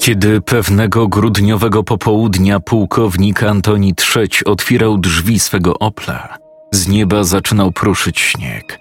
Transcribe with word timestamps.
Kiedy 0.00 0.40
pewnego 0.40 1.08
grudniowego 1.08 1.82
popołudnia 1.82 2.60
pułkownik 2.60 3.42
Antoni 3.42 3.94
Trzeć 3.94 4.42
otwierał 4.42 4.98
drzwi 4.98 5.40
swego 5.40 5.78
Opla, 5.78 6.38
z 6.72 6.88
nieba 6.88 7.24
zaczynał 7.24 7.72
pruszyć 7.72 8.20
śnieg. 8.20 8.80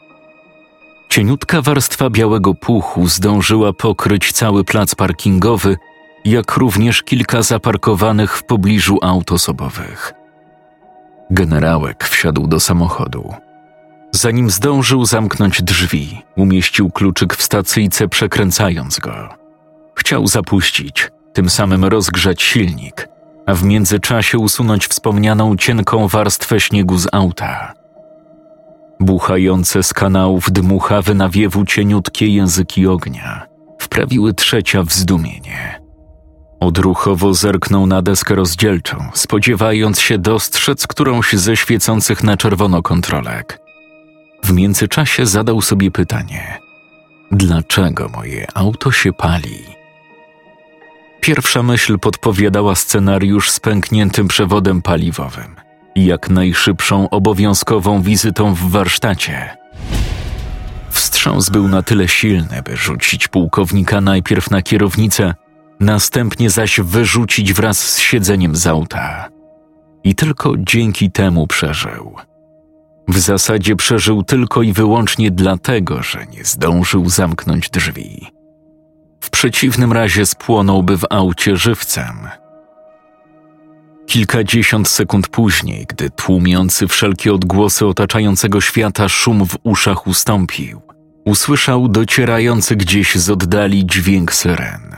Cieniutka 1.09 1.61
warstwa 1.61 2.09
białego 2.09 2.53
puchu 2.53 3.07
zdążyła 3.07 3.73
pokryć 3.73 4.31
cały 4.31 4.63
plac 4.63 4.95
parkingowy, 4.95 5.77
jak 6.25 6.57
również 6.57 7.03
kilka 7.03 7.41
zaparkowanych 7.41 8.37
w 8.37 8.43
pobliżu 8.43 8.97
aut 9.01 9.31
osobowych. 9.31 10.13
Generałek 11.31 12.03
wsiadł 12.03 12.47
do 12.47 12.59
samochodu. 12.59 13.33
Zanim 14.11 14.49
zdążył 14.49 15.05
zamknąć 15.05 15.63
drzwi, 15.63 16.21
umieścił 16.35 16.89
kluczyk 16.89 17.35
w 17.35 17.43
stacyjce, 17.43 18.07
przekręcając 18.07 18.99
go. 18.99 19.38
Chciał 19.99 20.27
zapuścić, 20.27 21.11
tym 21.33 21.49
samym 21.49 21.85
rozgrzać 21.85 22.41
silnik, 22.41 23.07
a 23.45 23.53
w 23.53 23.63
międzyczasie 23.63 24.37
usunąć 24.37 24.87
wspomnianą 24.87 25.55
cienką 25.57 26.07
warstwę 26.07 26.59
śniegu 26.59 26.97
z 26.97 27.07
auta. 27.11 27.73
Buchające 28.99 29.83
z 29.83 29.93
kanałów 29.93 30.51
dmuchawy 30.51 31.15
nawiewu 31.15 31.65
cieniutkie 31.65 32.27
języki 32.27 32.87
ognia 32.87 33.47
wprawiły 33.79 34.33
trzecia 34.33 34.83
w 34.83 34.91
zdumienie. 34.93 35.81
Odruchowo 36.59 37.33
zerknął 37.33 37.87
na 37.87 38.01
deskę 38.01 38.35
rozdzielczą, 38.35 38.97
spodziewając 39.13 39.99
się 39.99 40.17
dostrzec 40.17 40.87
którąś 40.87 41.33
ze 41.33 41.57
świecących 41.57 42.23
na 42.23 42.37
czerwono 42.37 42.81
kontrolek. 42.81 43.59
W 44.43 44.51
międzyczasie 44.51 45.25
zadał 45.25 45.61
sobie 45.61 45.91
pytanie: 45.91 46.59
dlaczego 47.31 48.09
moje 48.09 48.47
auto 48.53 48.91
się 48.91 49.13
pali? 49.13 49.78
Pierwsza 51.21 51.63
myśl 51.63 51.99
podpowiadała 51.99 52.75
scenariusz 52.75 53.51
z 53.51 53.59
pękniętym 53.59 54.27
przewodem 54.27 54.81
paliwowym 54.81 55.55
i 55.95 56.05
jak 56.05 56.29
najszybszą 56.29 57.09
obowiązkową 57.09 58.01
wizytą 58.01 58.53
w 58.53 58.71
warsztacie. 58.71 59.57
Wstrząs 60.89 61.49
był 61.49 61.67
na 61.67 61.83
tyle 61.83 62.07
silny, 62.07 62.61
by 62.65 62.77
rzucić 62.77 63.27
pułkownika 63.27 64.01
najpierw 64.01 64.51
na 64.51 64.61
kierownicę, 64.61 65.33
następnie 65.79 66.49
zaś 66.49 66.79
wyrzucić 66.79 67.53
wraz 67.53 67.79
z 67.79 67.99
siedzeniem 67.99 68.55
z 68.55 68.67
auta. 68.67 69.29
I 70.03 70.15
tylko 70.15 70.53
dzięki 70.57 71.11
temu 71.11 71.47
przeżył. 71.47 72.15
W 73.07 73.19
zasadzie 73.19 73.75
przeżył 73.75 74.23
tylko 74.23 74.61
i 74.61 74.73
wyłącznie 74.73 75.31
dlatego, 75.31 76.03
że 76.03 76.25
nie 76.25 76.43
zdążył 76.43 77.09
zamknąć 77.09 77.69
drzwi. 77.69 78.38
W 79.21 79.29
przeciwnym 79.29 79.93
razie 79.93 80.25
spłonąłby 80.25 80.97
w 80.97 81.05
aucie 81.09 81.57
żywcem. 81.57 82.27
Kilkadziesiąt 84.07 84.87
sekund 84.87 85.27
później, 85.27 85.85
gdy 85.89 86.09
tłumiący 86.09 86.87
wszelkie 86.87 87.33
odgłosy 87.33 87.85
otaczającego 87.85 88.61
świata 88.61 89.09
szum 89.09 89.45
w 89.45 89.57
uszach 89.63 90.07
ustąpił, 90.07 90.81
usłyszał 91.25 91.87
docierający 91.87 92.75
gdzieś 92.75 93.15
z 93.15 93.29
oddali 93.29 93.85
dźwięk 93.85 94.33
syren. 94.33 94.95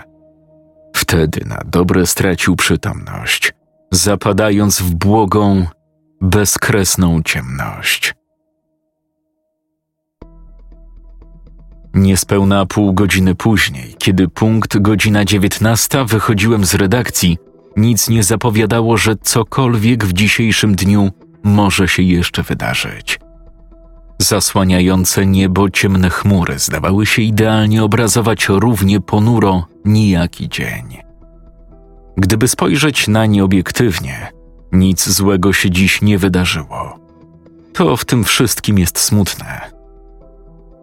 Wtedy 0.96 1.42
na 1.46 1.62
dobre 1.66 2.06
stracił 2.06 2.56
przytomność, 2.56 3.54
zapadając 3.92 4.82
w 4.82 4.96
błogą, 4.96 5.66
bezkresną 6.22 7.22
ciemność. 7.24 8.14
Niespełna 11.94 12.66
pół 12.66 12.94
godziny 12.94 13.36
później, 13.36 13.96
kiedy 13.98 14.28
punkt 14.28 14.78
godzina 14.78 15.26
dziewiętnasta 15.26 16.06
wychodziłem 16.06 16.66
z 16.66 16.74
redakcji, 16.74 17.38
nic 17.78 18.10
nie 18.10 18.24
zapowiadało, 18.24 18.98
że 18.98 19.16
cokolwiek 19.16 20.06
w 20.06 20.14
dzisiejszym 20.14 20.76
dniu 20.76 21.12
może 21.44 21.88
się 21.88 22.04
jeszcze 22.04 22.44
wydarzyć. 22.44 23.20
Zasłaniające 24.20 25.26
niebo 25.26 25.70
ciemne 25.70 26.10
chmury 26.10 26.60
zdawały 26.60 27.06
się 27.06 27.22
idealnie 27.22 27.84
obrazować 27.84 28.50
równie 28.50 29.02
ponuro 29.02 29.66
nijaki 29.86 30.50
dzień. 30.50 30.98
Gdyby 32.18 32.48
spojrzeć 32.48 33.08
na 33.08 33.26
nie 33.26 33.44
obiektywnie, 33.44 34.32
nic 34.72 35.10
złego 35.10 35.54
się 35.54 35.72
dziś 35.72 36.02
nie 36.02 36.18
wydarzyło. 36.18 37.00
To 37.74 37.98
w 37.98 38.06
tym 38.06 38.24
wszystkim 38.24 38.80
jest 38.80 39.00
smutne 39.00 39.81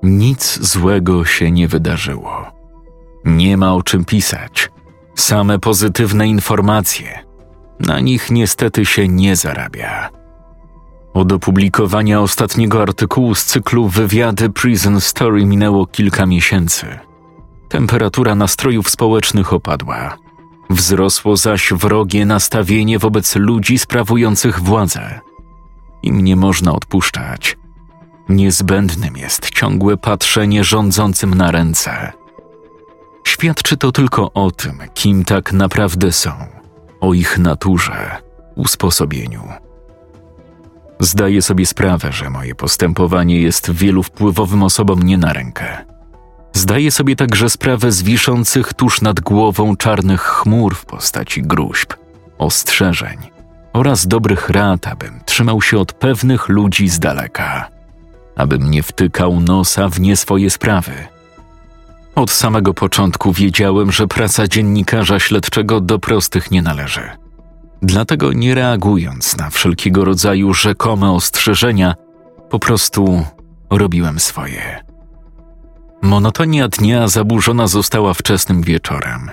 nic 0.03 0.59
złego 0.63 1.25
się 1.25 1.51
nie 1.51 1.69
wydarzyło. 1.69 2.47
Nie 3.25 3.57
ma 3.57 3.75
o 3.75 3.83
czym 3.83 4.05
pisać. 4.05 4.71
Same 5.15 5.59
pozytywne 5.59 6.29
informacje. 6.29 7.25
Na 7.81 8.01
nich 8.01 8.31
niestety 8.31 8.87
się 8.87 9.09
nie 9.09 9.37
zarabia. 9.37 10.11
Od 11.15 11.33
opublikowania 11.33 12.21
ostatniego 12.21 12.83
artykułu 12.83 13.35
z 13.35 13.45
cyklu 13.45 13.89
Wywiady 13.89 14.51
Prison 14.51 15.01
Story 15.01 15.45
minęło 15.45 15.87
kilka 15.87 16.27
miesięcy. 16.27 16.87
Temperatura 17.69 18.35
nastrojów 18.35 18.91
społecznych 18.91 19.53
opadła. 19.53 20.17
Wzrosło 20.71 21.37
zaś 21.37 21.73
wrogie 21.73 22.27
nastawienie 22.27 22.99
wobec 22.99 23.37
ludzi 23.37 23.79
sprawujących 23.79 24.61
władzę. 24.61 25.21
Im 26.03 26.25
nie 26.25 26.37
można 26.37 26.73
odpuszczać– 26.73 27.57
Niezbędnym 28.29 29.17
jest 29.17 29.51
ciągłe 29.51 29.97
patrzenie 29.97 30.65
rządzącym 30.65 31.35
na 31.35 31.51
ręce. 31.51 32.13
Świadczy 33.27 33.77
to 33.77 33.93
tylko 33.93 34.33
o 34.33 34.51
tym, 34.51 34.79
kim 34.95 35.25
tak 35.25 35.53
naprawdę 35.53 36.13
są, 36.13 36.31
o 37.01 37.15
ich 37.15 37.39
naturze, 37.39 38.17
usposobieniu. 38.57 39.43
Zdaję 41.01 41.43
sobie 41.43 41.67
sprawę, 41.67 42.13
że 42.13 42.31
moje 42.31 42.55
postępowanie 42.55 43.41
jest 43.41 43.71
wielu 43.71 44.03
wpływowym 44.03 44.63
osobom 44.63 45.03
nie 45.03 45.19
na 45.19 45.33
rękę. 45.33 45.85
Zdaję 46.53 46.91
sobie 46.91 47.17
także 47.17 47.51
sprawę 47.51 47.93
z 47.93 48.03
wiszących 48.03 48.75
tuż 48.75 49.01
nad 49.01 49.21
głową 49.21 49.77
czarnych 49.77 50.23
chmur 50.23 50.75
w 50.75 50.85
postaci 50.85 51.43
gruźb, 51.43 51.93
ostrzeżeń 52.39 53.19
oraz 53.73 54.07
dobrych 54.07 54.49
rad, 54.51 54.87
abym 54.87 55.21
trzymał 55.25 55.63
się 55.63 55.79
od 55.79 55.93
pewnych 55.93 56.49
ludzi 56.49 56.89
z 56.89 56.99
daleka 56.99 57.78
abym 58.39 58.71
nie 58.71 58.83
wtykał 58.83 59.41
nosa 59.41 59.89
w 59.89 60.01
nie 60.01 60.17
swoje 60.17 60.51
sprawy. 60.51 60.93
Od 62.15 62.31
samego 62.31 62.75
początku 62.75 63.33
wiedziałem, 63.33 63.93
że 63.93 64.07
praca 64.07 64.49
dziennikarza 64.49 65.19
śledczego 65.21 65.81
do 65.81 65.99
prostych 65.99 66.51
nie 66.51 66.63
należy. 66.63 67.11
Dlatego 67.83 68.33
nie 68.33 68.55
reagując 68.55 69.37
na 69.37 69.51
wszelkiego 69.51 70.05
rodzaju 70.05 70.55
rzekome 70.55 71.11
ostrzeżenia, 71.11 71.95
po 72.51 72.59
prostu 72.59 73.25
robiłem 73.71 74.21
swoje. 74.21 74.85
Monotonia 76.03 76.69
dnia 76.69 77.09
zaburzona 77.09 77.67
została 77.67 78.15
wczesnym 78.15 78.63
wieczorem, 78.63 79.31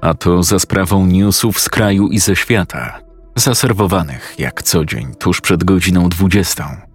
a 0.00 0.14
to 0.14 0.42
za 0.42 0.58
sprawą 0.58 1.06
newsów 1.06 1.60
z 1.60 1.68
kraju 1.68 2.08
i 2.08 2.18
ze 2.18 2.36
świata, 2.36 3.00
zaserwowanych 3.36 4.34
jak 4.38 4.62
co 4.62 4.84
dzień 4.84 5.14
tuż 5.14 5.40
przed 5.40 5.64
godziną 5.64 6.08
dwudziestą. 6.08 6.87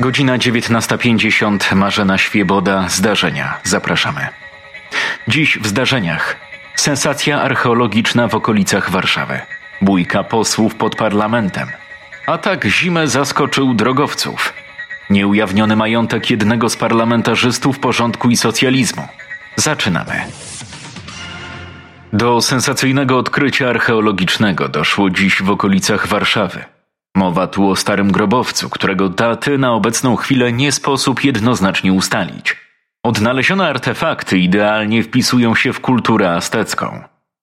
Godzina 0.00 0.38
19.50, 0.38 1.74
Marzena 1.74 2.18
Świeboda, 2.18 2.88
zdarzenia. 2.88 3.60
Zapraszamy. 3.64 4.28
Dziś 5.28 5.58
w 5.58 5.66
zdarzeniach. 5.66 6.36
Sensacja 6.76 7.42
archeologiczna 7.42 8.28
w 8.28 8.34
okolicach 8.34 8.90
Warszawy. 8.90 9.40
Bójka 9.82 10.24
posłów 10.24 10.74
pod 10.74 10.96
parlamentem. 10.96 11.68
Atak 12.26 12.64
zimę 12.64 13.08
zaskoczył 13.08 13.74
drogowców. 13.74 14.52
Nieujawniony 15.10 15.76
majątek 15.76 16.30
jednego 16.30 16.68
z 16.68 16.76
parlamentarzystów 16.76 17.78
porządku 17.78 18.30
i 18.30 18.36
socjalizmu. 18.36 19.08
Zaczynamy. 19.56 20.24
Do 22.12 22.40
sensacyjnego 22.40 23.18
odkrycia 23.18 23.68
archeologicznego 23.68 24.68
doszło 24.68 25.10
dziś 25.10 25.42
w 25.42 25.50
okolicach 25.50 26.06
Warszawy. 26.06 26.64
Mowa 27.16 27.46
tu 27.46 27.70
o 27.70 27.76
starym 27.76 28.12
grobowcu, 28.12 28.70
którego 28.70 29.08
daty 29.08 29.58
na 29.58 29.72
obecną 29.72 30.16
chwilę 30.16 30.52
nie 30.52 30.72
sposób 30.72 31.24
jednoznacznie 31.24 31.92
ustalić. 31.92 32.56
Odnalezione 33.02 33.68
artefakty 33.68 34.38
idealnie 34.38 35.02
wpisują 35.02 35.54
się 35.54 35.72
w 35.72 35.80
kulturę 35.80 36.34
aztecką. 36.34 37.02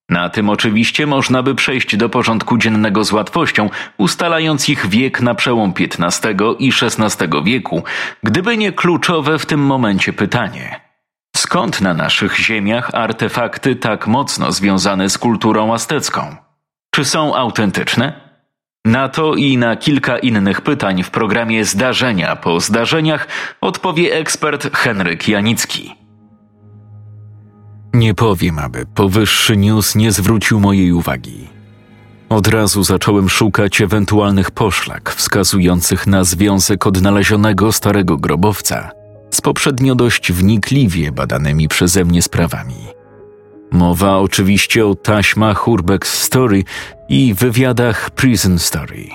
Na 0.09 0.29
tym 0.29 0.49
oczywiście 0.49 1.07
można 1.07 1.43
by 1.43 1.55
przejść 1.55 1.97
do 1.97 2.09
porządku 2.09 2.57
dziennego 2.57 3.03
z 3.03 3.11
łatwością, 3.11 3.69
ustalając 3.97 4.69
ich 4.69 4.87
wiek 4.87 5.21
na 5.21 5.35
przełom 5.35 5.73
XV 5.79 6.35
i 6.59 6.71
XVI 6.81 7.27
wieku, 7.43 7.83
gdyby 8.23 8.57
nie 8.57 8.71
kluczowe 8.71 9.39
w 9.39 9.45
tym 9.45 9.59
momencie 9.59 10.13
pytanie. 10.13 10.81
Skąd 11.35 11.81
na 11.81 11.93
naszych 11.93 12.37
ziemiach 12.37 12.89
artefakty 12.93 13.75
tak 13.75 14.07
mocno 14.07 14.51
związane 14.51 15.09
z 15.09 15.17
kulturą 15.17 15.73
aztecką? 15.73 16.35
Czy 16.95 17.05
są 17.05 17.35
autentyczne? 17.35 18.26
Na 18.87 19.09
to 19.09 19.35
i 19.35 19.57
na 19.57 19.75
kilka 19.75 20.17
innych 20.17 20.61
pytań 20.61 21.03
w 21.03 21.11
programie 21.11 21.65
Zdarzenia 21.65 22.35
po 22.35 22.59
zdarzeniach 22.59 23.27
odpowie 23.61 24.13
ekspert 24.15 24.75
Henryk 24.75 25.27
Janicki. 25.27 25.95
Nie 27.93 28.13
powiem, 28.13 28.59
aby 28.59 28.85
powyższy 28.85 29.57
news 29.57 29.95
nie 29.95 30.11
zwrócił 30.11 30.59
mojej 30.59 30.91
uwagi. 30.91 31.47
Od 32.29 32.47
razu 32.47 32.83
zacząłem 32.83 33.29
szukać 33.29 33.81
ewentualnych 33.81 34.51
poszlak 34.51 35.13
wskazujących 35.13 36.07
na 36.07 36.23
związek 36.23 36.87
odnalezionego 36.87 37.71
starego 37.71 38.17
grobowca 38.17 38.91
z 39.31 39.41
poprzednio 39.41 39.95
dość 39.95 40.31
wnikliwie 40.31 41.11
badanymi 41.11 41.67
przeze 41.67 42.05
mnie 42.05 42.21
sprawami. 42.21 42.96
Mowa 43.71 44.17
oczywiście 44.17 44.85
o 44.85 44.95
taśmach 44.95 45.67
Urbex 45.67 46.23
Story 46.23 46.63
i 47.09 47.33
wywiadach 47.33 48.09
Prison 48.09 48.59
Story. 48.59 49.07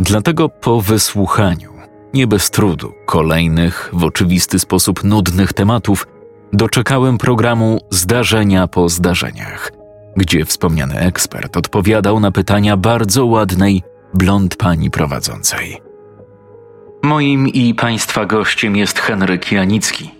Dlatego 0.00 0.48
po 0.48 0.80
wysłuchaniu, 0.80 1.72
nie 2.14 2.26
bez 2.26 2.50
trudu, 2.50 2.92
kolejnych, 3.06 3.90
w 3.92 4.04
oczywisty 4.04 4.58
sposób 4.58 5.04
nudnych 5.04 5.52
tematów, 5.52 6.06
doczekałem 6.52 7.18
programu 7.18 7.80
Zdarzenia 7.90 8.68
po 8.68 8.88
zdarzeniach, 8.88 9.72
gdzie 10.16 10.44
wspomniany 10.44 10.98
ekspert 10.98 11.56
odpowiadał 11.56 12.20
na 12.20 12.30
pytania 12.30 12.76
bardzo 12.76 13.26
ładnej, 13.26 13.82
blond 14.14 14.56
pani 14.56 14.90
prowadzącej. 14.90 15.80
Moim 17.02 17.48
i 17.48 17.74
państwa 17.74 18.26
gościem 18.26 18.76
jest 18.76 18.98
Henryk 18.98 19.52
Janicki, 19.52 20.10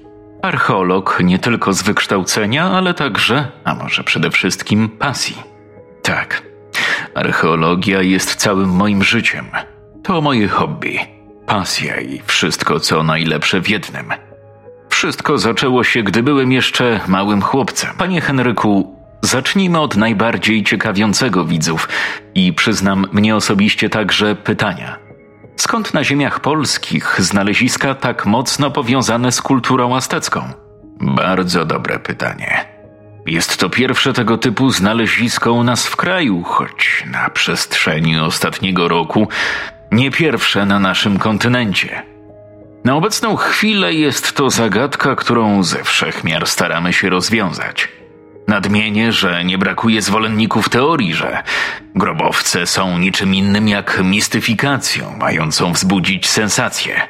archeolog 0.44 1.19
nie 1.23 1.38
tylko 1.38 1.73
z 1.73 1.82
wykształcenia, 1.82 2.64
ale 2.64 2.94
także, 2.94 3.49
a 3.64 3.75
może 3.75 4.05
przede 4.05 4.31
wszystkim 4.31 4.88
pasji. 4.88 5.37
Tak, 6.02 6.43
archeologia 7.14 8.02
jest 8.02 8.35
całym 8.35 8.69
moim 8.69 9.05
życiem. 9.05 9.46
To 10.02 10.20
moje 10.20 10.49
hobby, 10.49 10.99
pasja 11.46 12.00
i 12.00 12.23
wszystko, 12.26 12.81
co 12.81 13.02
najlepsze 13.02 13.61
w 13.61 13.69
jednym– 13.69 14.06
wszystko 15.05 15.38
zaczęło 15.38 15.85
się, 15.85 16.02
gdy 16.02 16.23
byłem 16.23 16.52
jeszcze 16.52 17.00
małym 17.08 17.43
chłopcem. 17.43 17.90
Panie 17.99 18.20
Henryku, 18.20 18.97
zacznijmy 19.20 19.81
od 19.81 19.97
najbardziej 19.97 20.64
ciekawiącego 20.64 21.44
widzów 21.44 21.88
i 22.35 22.52
przyznam 22.52 23.06
mnie 23.12 23.37
osobiście 23.37 23.88
także 23.88 24.35
pytania. 24.35 25.04
Skąd 25.56 25.95
na 25.95 26.05
ziemiach 26.05 26.41
polskich 26.41 27.17
znaleziska 27.19 27.95
tak 27.95 28.27
mocno 28.27 28.71
powiązane 28.71 29.33
z 29.33 29.43
kulturą 29.43 29.97
aztecką? 29.97 30.53
Bardzo 31.01 31.65
dobre 31.65 31.99
pytanie. 31.99 32.65
Jest 33.27 33.56
to 33.56 33.71
pierwsze 33.71 34.12
tego 34.12 34.39
typu 34.39 34.71
znalezisko 34.71 35.53
u 35.53 35.65
nas 35.65 35.87
w 35.87 35.97
kraju, 35.97 36.43
choć 36.43 37.05
na 37.06 37.31
przestrzeni 37.31 38.19
ostatniego 38.19 38.89
roku 38.89 39.29
nie 39.93 40.11
pierwsze 40.11 40.67
na 40.67 40.79
naszym 40.79 41.19
kontynencie. 41.19 42.03
Na 42.85 42.95
obecną 42.95 43.37
chwilę 43.37 43.95
jest 43.95 44.33
to 44.33 44.50
zagadka, 44.50 45.17
którą 45.17 45.62
ze 45.62 45.85
wszechmiar 45.85 46.47
staramy 46.47 46.93
się 46.93 47.11
rozwiązać. 47.11 47.89
Nadmienię, 48.49 49.12
że 49.12 49.44
nie 49.44 49.58
brakuje 49.58 50.02
zwolenników 50.02 50.69
teorii, 50.69 51.14
że 51.14 51.43
grobowce 51.94 52.67
są 52.67 52.99
niczym 52.99 53.35
innym 53.35 53.69
jak 53.69 54.00
mistyfikacją, 54.05 55.17
mającą 55.19 55.73
wzbudzić 55.73 56.29
sensację. 56.29 57.00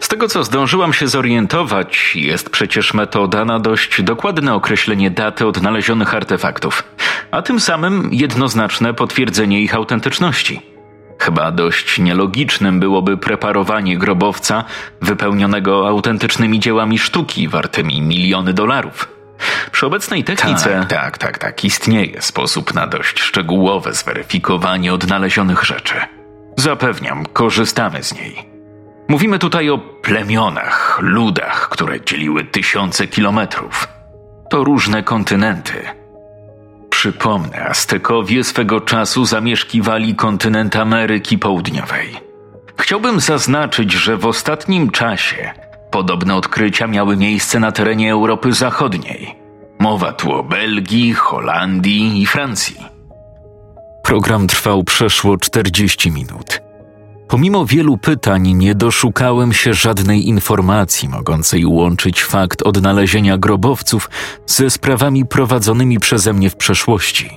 Z 0.00 0.08
tego 0.08 0.28
co 0.28 0.44
zdążyłam 0.44 0.92
się 0.92 1.08
zorientować, 1.08 2.12
jest 2.16 2.50
przecież 2.50 2.94
metoda 2.94 3.44
na 3.44 3.58
dość 3.58 4.02
dokładne 4.02 4.54
określenie 4.54 5.10
daty 5.10 5.46
odnalezionych 5.46 6.14
artefaktów, 6.14 6.84
a 7.30 7.42
tym 7.42 7.60
samym 7.60 8.08
jednoznaczne 8.12 8.94
potwierdzenie 8.94 9.60
ich 9.60 9.74
autentyczności. 9.74 10.60
Chyba 11.18 11.52
dość 11.52 11.98
nielogicznym 11.98 12.80
byłoby 12.80 13.16
preparowanie 13.16 13.98
grobowca 13.98 14.64
wypełnionego 15.02 15.88
autentycznymi 15.88 16.60
dziełami 16.60 16.98
sztuki 16.98 17.48
wartymi 17.48 18.02
miliony 18.02 18.52
dolarów. 18.52 19.19
Przy 19.72 19.86
obecnej 19.86 20.24
technice. 20.24 20.70
Tak, 20.70 20.88
tak, 20.88 21.18
tak, 21.18 21.38
tak. 21.38 21.64
Istnieje 21.64 22.22
sposób 22.22 22.74
na 22.74 22.86
dość 22.86 23.20
szczegółowe 23.20 23.92
zweryfikowanie 23.92 24.94
odnalezionych 24.94 25.64
rzeczy. 25.64 25.94
Zapewniam, 26.56 27.26
korzystamy 27.26 28.02
z 28.02 28.14
niej. 28.14 28.50
Mówimy 29.08 29.38
tutaj 29.38 29.70
o 29.70 29.78
plemionach, 29.78 30.98
ludach, 31.02 31.68
które 31.68 32.00
dzieliły 32.00 32.44
tysiące 32.44 33.06
kilometrów. 33.06 33.88
To 34.50 34.64
różne 34.64 35.02
kontynenty 35.02 36.00
Przypomnę, 36.90 37.64
Aztekowie 37.64 38.44
swego 38.44 38.80
czasu 38.80 39.24
zamieszkiwali 39.24 40.14
kontynent 40.14 40.76
Ameryki 40.76 41.38
Południowej. 41.38 42.16
Chciałbym 42.80 43.20
zaznaczyć, 43.20 43.92
że 43.92 44.16
w 44.16 44.26
ostatnim 44.26 44.90
czasie 44.90 45.52
podobne 45.90 46.36
odkrycia 46.36 46.86
miały 46.86 47.16
miejsce 47.16 47.60
na 47.60 47.72
terenie 47.72 48.12
Europy 48.12 48.52
Zachodniej. 48.52 49.34
Mowa 49.78 50.12
tu 50.12 50.32
o 50.32 50.42
Belgii, 50.42 51.14
Holandii 51.14 52.22
i 52.22 52.26
Francji. 52.26 52.76
Program 54.02 54.46
trwał 54.46 54.84
przeszło 54.84 55.36
40 55.38 56.10
minut. 56.10 56.60
Pomimo 57.28 57.66
wielu 57.66 57.98
pytań 57.98 58.52
nie 58.52 58.74
doszukałem 58.74 59.52
się 59.52 59.74
żadnej 59.74 60.28
informacji 60.28 61.08
mogącej 61.08 61.66
łączyć 61.66 62.24
fakt 62.24 62.62
odnalezienia 62.62 63.38
grobowców 63.38 64.10
ze 64.46 64.70
sprawami 64.70 65.26
prowadzonymi 65.26 65.98
przeze 65.98 66.32
mnie 66.32 66.50
w 66.50 66.56
przeszłości. 66.56 67.30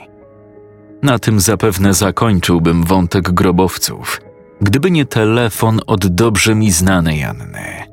Na 1.04 1.20
tym 1.20 1.40
zapewne 1.40 1.94
zakończyłbym 1.94 2.84
wątek 2.84 3.32
grobowców, 3.32 4.22
gdyby 4.62 4.92
nie 4.92 5.06
telefon 5.06 5.80
od 5.88 6.08
dobrze 6.08 6.56
mi 6.56 6.72
znanej 6.72 7.24
Anny. 7.24 7.93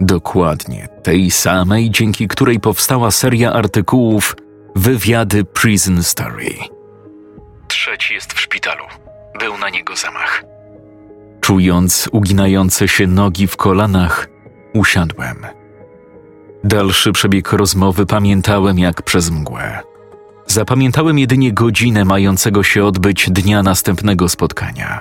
Dokładnie 0.00 0.88
tej 1.02 1.30
samej, 1.30 1.90
dzięki 1.90 2.28
której 2.28 2.60
powstała 2.60 3.10
seria 3.10 3.52
artykułów 3.52 4.36
Wywiady 4.76 5.44
Prison 5.44 6.02
Story. 6.02 6.54
Trzeci 7.68 8.14
jest 8.14 8.32
w 8.32 8.40
szpitalu. 8.40 8.84
Był 9.40 9.58
na 9.58 9.68
niego 9.68 9.96
zamach. 9.96 10.44
Czując 11.40 12.08
uginające 12.12 12.88
się 12.88 13.06
nogi 13.06 13.46
w 13.46 13.56
kolanach, 13.56 14.28
usiadłem. 14.74 15.46
Dalszy 16.64 17.12
przebieg 17.12 17.52
rozmowy 17.52 18.06
pamiętałem 18.06 18.78
jak 18.78 19.02
przez 19.02 19.30
mgłę. 19.30 19.80
Zapamiętałem 20.46 21.18
jedynie 21.18 21.52
godzinę 21.52 22.04
mającego 22.04 22.62
się 22.62 22.84
odbyć 22.84 23.30
dnia 23.30 23.62
następnego 23.62 24.28
spotkania. 24.28 25.00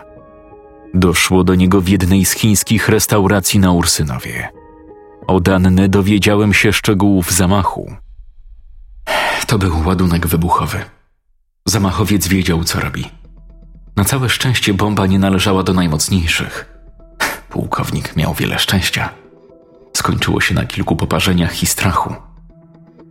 Doszło 0.94 1.44
do 1.44 1.56
niego 1.56 1.82
w 1.82 1.88
jednej 1.88 2.26
z 2.26 2.32
chińskich 2.32 2.90
restauracji 2.90 3.60
na 3.60 3.72
Ursynowie. 3.72 4.59
Od 5.30 5.50
Anny 5.50 5.90
dowiedziałem 5.90 6.54
się 6.54 6.74
szczegółów 6.74 7.32
zamachu. 7.32 7.96
To 9.48 9.58
był 9.58 9.86
ładunek 9.86 10.28
wybuchowy. 10.28 10.78
Zamachowiec 11.66 12.28
wiedział, 12.28 12.64
co 12.64 12.80
robi. 12.80 13.06
Na 13.96 14.06
całe 14.06 14.30
szczęście 14.30 14.74
bomba 14.74 15.06
nie 15.08 15.20
należała 15.20 15.64
do 15.64 15.74
najmocniejszych. 15.74 16.80
Pułkownik 17.50 18.16
miał 18.16 18.34
wiele 18.34 18.60
szczęścia. 18.60 19.10
Skończyło 19.98 20.42
się 20.42 20.56
na 20.56 20.66
kilku 20.66 20.96
poparzeniach 20.96 21.64
i 21.64 21.66
strachu. 21.66 22.16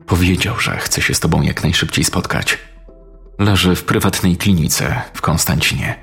Powiedział, 0.07 0.61
że 0.61 0.77
chce 0.77 1.03
się 1.03 1.15
z 1.15 1.21
tobą 1.21 1.43
jak 1.43 1.63
najszybciej 1.63 2.05
spotkać. 2.05 2.59
Leży 3.39 3.77
w 3.77 3.85
prywatnej 3.85 4.37
klinice 4.37 5.03
w 5.15 5.21
Konstancinie. 5.21 5.99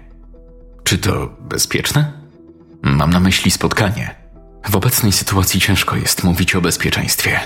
Czy 0.84 0.98
to 0.98 1.36
bezpieczne? 1.39 2.13
Mam 2.81 3.10
na 3.10 3.19
myśli 3.19 3.51
spotkanie. 3.51 4.25
W 4.69 4.75
obecnej 4.75 5.12
sytuacji 5.12 5.60
ciężko 5.60 5.95
jest 5.95 6.24
mówić 6.24 6.55
o 6.55 6.62
bezpieczeństwie. 6.62 7.39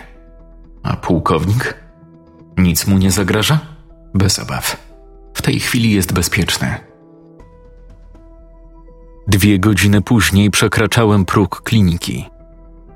A 0.83 0.95
pułkownik? 0.95 1.73
Nic 2.57 2.87
mu 2.87 2.97
nie 2.97 3.11
zagraża? 3.11 3.59
Bez 4.13 4.39
obaw. 4.39 4.77
W 5.33 5.41
tej 5.41 5.59
chwili 5.59 5.91
jest 5.91 6.13
bezpieczny. 6.13 6.75
Dwie 9.27 9.59
godziny 9.59 10.01
później 10.01 10.51
przekraczałem 10.51 11.25
próg 11.25 11.61
kliniki. 11.61 12.25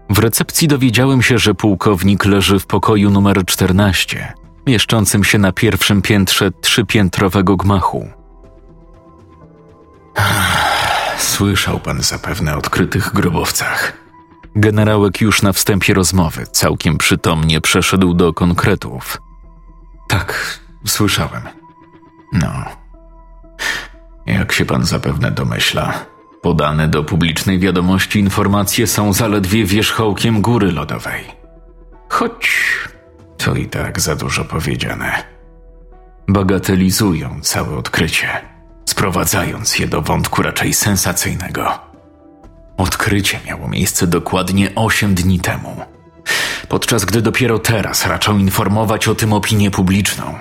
W 0.09 0.19
recepcji 0.19 0.67
dowiedziałem 0.67 1.21
się, 1.21 1.37
że 1.37 1.53
pułkownik 1.53 2.25
leży 2.25 2.59
w 2.59 2.65
pokoju 2.65 3.09
numer 3.09 3.45
14, 3.45 4.33
mieszczącym 4.67 5.23
się 5.23 5.37
na 5.37 5.51
pierwszym 5.51 6.01
piętrze 6.01 6.51
trzypiętrowego 6.61 7.57
gmachu. 7.57 8.09
Słyszał 11.17 11.79
pan 11.79 12.01
zapewne 12.01 12.55
o 12.55 12.57
odkrytych 12.57 13.13
grobowcach. 13.13 14.02
Generałek 14.55 15.21
już 15.21 15.41
na 15.41 15.53
wstępie 15.53 15.93
rozmowy 15.93 16.47
całkiem 16.51 16.97
przytomnie 16.97 17.61
przeszedł 17.61 18.13
do 18.13 18.33
konkretów. 18.33 19.21
Tak, 20.07 20.59
słyszałem. 20.85 21.43
No. 22.33 22.65
Jak 24.25 24.51
się 24.51 24.65
pan 24.65 24.85
zapewne 24.85 25.31
domyśla, 25.31 26.05
podane 26.41 26.87
do 26.87 27.03
publicznej 27.03 27.59
wiadomości 27.59 28.19
informacje 28.19 28.87
są 28.87 29.13
zaledwie 29.13 29.65
wierzchołkiem 29.65 30.41
góry 30.41 30.71
lodowej. 30.71 31.23
Choć 32.09 32.51
to 33.37 33.55
i 33.55 33.67
tak 33.67 34.01
za 34.01 34.15
dużo 34.15 34.45
powiedziane. 34.45 35.23
Bagatelizują 36.27 37.41
całe 37.41 37.77
odkrycie, 37.77 38.27
sprowadzając 38.85 39.79
je 39.79 39.87
do 39.87 40.01
wątku 40.01 40.41
raczej 40.41 40.73
sensacyjnego. 40.73 41.92
Odkrycie 42.77 43.39
miało 43.45 43.67
miejsce 43.67 44.07
dokładnie 44.07 44.71
8 44.75 45.15
dni 45.15 45.39
temu, 45.39 45.85
podczas 46.69 47.05
gdy 47.05 47.21
dopiero 47.21 47.59
teraz 47.59 48.05
raczą 48.05 48.37
informować 48.37 49.07
o 49.07 49.15
tym 49.15 49.33
opinię 49.33 49.71
publiczną. 49.71 50.39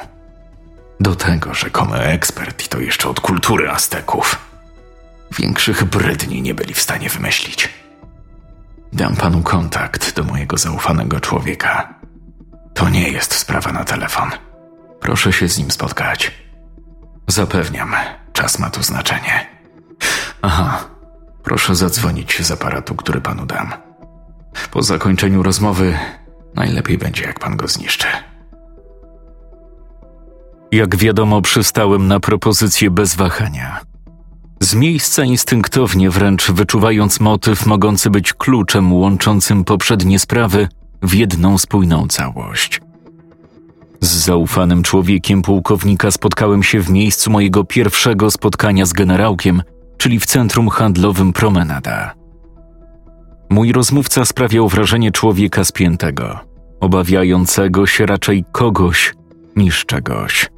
Do 1.01 1.15
tego 1.17 1.55
rzekomy 1.55 1.99
ekspert 1.99 2.67
i 2.67 2.69
to 2.69 2.81
jeszcze 2.81 3.09
od 3.09 3.21
kultury 3.21 3.71
Azteków. 3.71 4.39
Większych 5.39 5.85
bredni 5.85 6.43
nie 6.43 6.55
byli 6.55 6.75
w 6.75 6.81
stanie 6.81 7.09
wymyślić. 7.09 7.69
Dam 8.93 9.17
panu 9.17 9.43
kontakt 9.43 10.17
do 10.17 10.25
mojego 10.25 10.59
zaufanego 10.59 11.21
człowieka. 11.21 11.95
To 12.75 12.89
nie 12.89 13.09
jest 13.09 13.35
sprawa 13.35 13.73
na 13.73 13.85
telefon. 13.85 14.31
Proszę 15.01 15.33
się 15.33 15.49
z 15.49 15.59
nim 15.59 15.71
spotkać. 15.71 16.33
Zapewniam, 17.29 17.95
czas 18.33 18.59
ma 18.59 18.71
tu 18.71 18.83
znaczenie. 18.83 19.47
Aha, 20.43 20.85
proszę 21.45 21.75
zadzwonić 21.75 22.43
z 22.43 22.51
aparatu, 22.51 22.95
który 22.95 23.21
panu 23.21 23.47
dam. 23.47 23.73
Po 24.71 24.83
zakończeniu 24.83 25.43
rozmowy 25.43 25.99
najlepiej 26.55 26.99
będzie, 26.99 27.23
jak 27.23 27.41
pan 27.41 27.57
go 27.57 27.69
zniszczy. 27.69 28.07
Jak 30.73 30.97
wiadomo, 30.97 31.43
przystałem 31.43 32.09
na 32.09 32.21
propozycję 32.21 32.91
bez 32.91 33.15
wahania. 33.15 33.81
Z 34.61 34.75
miejsca 34.75 35.25
instynktownie, 35.25 36.11
wręcz 36.11 36.51
wyczuwając 36.51 37.21
motyw 37.21 37.67
mogący 37.67 38.11
być 38.11 38.33
kluczem 38.33 38.93
łączącym 38.93 39.65
poprzednie 39.65 40.19
sprawy 40.19 40.69
w 41.03 41.15
jedną 41.15 41.59
spójną 41.59 42.07
całość. 42.09 42.81
Z 44.01 44.09
zaufanym 44.09 44.83
człowiekiem 44.83 45.43
pułkownika 45.43 46.11
spotkałem 46.11 46.63
się 46.63 46.81
w 46.81 46.91
miejscu 46.91 47.31
mojego 47.31 47.65
pierwszego 47.65 48.31
spotkania 48.31 48.87
z 48.87 48.93
generałkiem, 48.93 49.63
czyli 50.03 50.21
w 50.21 50.27
centrum 50.27 50.69
handlowym 50.69 51.33
Promenada. 51.33 52.15
Mój 53.51 53.73
rozmówca 53.73 54.25
sprawiał 54.25 54.69
wrażenie 54.69 55.13
człowieka 55.13 55.65
spiętego, 55.65 56.39
obawiającego 56.81 57.87
się 57.87 58.07
raczej 58.07 58.45
kogoś 58.53 59.15
niż 59.57 59.87
czegoś. 59.87 60.51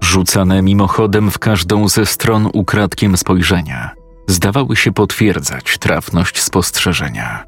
Rzucane 0.00 0.62
mimochodem 0.62 1.30
w 1.30 1.38
każdą 1.38 1.88
ze 1.88 2.06
stron 2.06 2.48
ukradkiem 2.52 3.16
spojrzenia, 3.16 3.90
zdawały 4.26 4.76
się 4.76 4.92
potwierdzać 4.92 5.78
trafność 5.78 6.42
spostrzeżenia. 6.42 7.44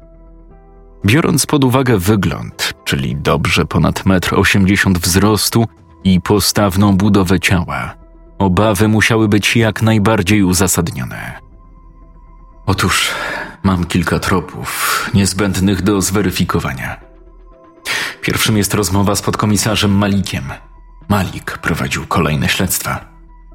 Biorąc 1.05 1.45
pod 1.45 1.63
uwagę 1.63 1.97
wygląd, 1.97 2.73
czyli 2.83 3.15
dobrze 3.15 3.65
ponad 3.65 4.03
1,80 4.03 4.87
m 4.87 4.93
wzrostu 4.93 5.65
i 6.03 6.21
postawną 6.21 6.97
budowę 6.97 7.39
ciała, 7.39 8.06
obawy 8.39 8.87
musiały 8.87 9.27
być 9.27 9.55
jak 9.55 9.81
najbardziej 9.81 10.43
uzasadnione. 10.43 11.39
Otóż 12.65 13.11
mam 13.63 13.85
kilka 13.85 14.19
tropów 14.19 15.09
niezbędnych 15.13 15.81
do 15.81 16.01
zweryfikowania. 16.01 16.99
Pierwszym 18.21 18.57
jest 18.57 18.73
rozmowa 18.73 19.15
z 19.15 19.21
podkomisarzem 19.21 19.91
Malikiem. 19.91 20.43
Malik 21.09 21.57
prowadził 21.57 22.07
kolejne 22.07 22.49
śledztwa. 22.49 23.05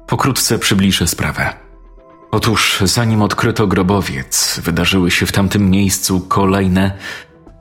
Pokrótce 0.07 0.59
przybliżę 0.59 1.07
sprawę. 1.07 1.53
Otóż, 2.31 2.77
zanim 2.83 3.21
odkryto 3.21 3.67
grobowiec, 3.67 4.59
wydarzyły 4.63 5.11
się 5.11 5.25
w 5.25 5.31
tamtym 5.31 5.69
miejscu 5.69 6.19
kolejne, 6.19 6.97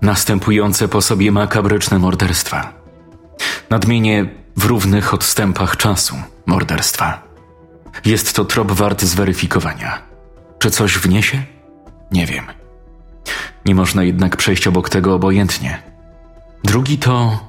następujące 0.03 0.89
po 0.89 1.03
sobie 1.03 1.33
makabryczne 1.33 1.99
morderstwa. 1.99 2.73
Nadmienię 3.71 4.27
w 4.57 4.65
równych 4.65 5.15
odstępach 5.15 5.77
czasu 5.77 6.17
morderstwa. 6.47 7.23
Jest 8.05 8.37
to 8.37 8.45
trop 8.45 8.73
wart 8.73 9.03
zweryfikowania. 9.03 10.03
Czy 10.59 10.71
coś 10.71 10.99
wniesie? 10.99 11.43
Nie 12.13 12.27
wiem. 12.27 12.45
Nie 13.65 13.75
można 13.75 14.03
jednak 14.03 14.37
przejść 14.37 14.67
obok 14.67 14.89
tego 14.89 15.15
obojętnie. 15.15 15.83
Drugi 16.65 16.99
to. 16.99 17.41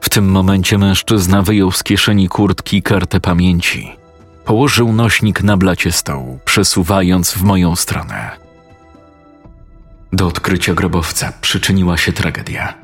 W 0.00 0.08
tym 0.08 0.30
momencie 0.30 0.78
mężczyzna 0.78 1.42
wyjął 1.42 1.72
z 1.72 1.82
kieszeni 1.82 2.28
kurtki 2.28 2.82
kartę 2.82 3.20
pamięci. 3.20 3.96
Położył 4.44 4.92
nośnik 4.92 5.42
na 5.42 5.56
blacie 5.56 5.92
stołu, 5.92 6.38
przesuwając 6.44 7.32
w 7.32 7.42
moją 7.42 7.76
stronę. 7.76 8.30
Do 10.12 10.26
odkrycia 10.26 10.74
grobowca 10.74 11.32
przyczyniła 11.40 11.96
się 11.96 12.12
tragedia. 12.12 12.74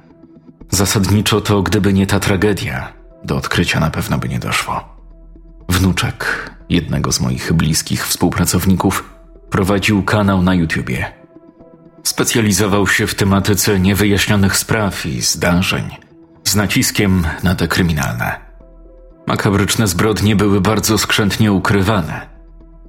Zasadniczo 0.71 1.41
to, 1.41 1.63
gdyby 1.63 1.93
nie 1.93 2.07
ta 2.07 2.21
tragedia, 2.21 2.93
do 3.25 3.37
odkrycia 3.37 3.81
na 3.81 3.91
pewno 3.91 4.19
by 4.19 4.29
nie 4.29 4.39
doszło. 4.39 4.96
Wnuczek 5.69 6.51
jednego 6.69 7.13
z 7.13 7.21
moich 7.21 7.53
bliskich 7.53 8.07
współpracowników 8.07 9.15
prowadził 9.51 10.03
kanał 10.03 10.43
na 10.43 10.55
YouTubie. 10.55 11.13
Specjalizował 12.03 12.87
się 12.87 13.07
w 13.07 13.15
tematyce 13.15 13.81
niewyjaśnionych 13.81 14.57
spraw 14.57 15.07
i 15.07 15.23
zdarzeń, 15.23 15.85
z 16.45 16.55
naciskiem 16.55 17.27
na 17.43 17.55
te 17.55 17.69
kryminalne. 17.69 18.41
Makabryczne 19.27 19.87
zbrodnie 19.87 20.37
były 20.37 20.61
bardzo 20.61 20.99
skrzętnie 20.99 21.53
ukrywane. 21.53 22.27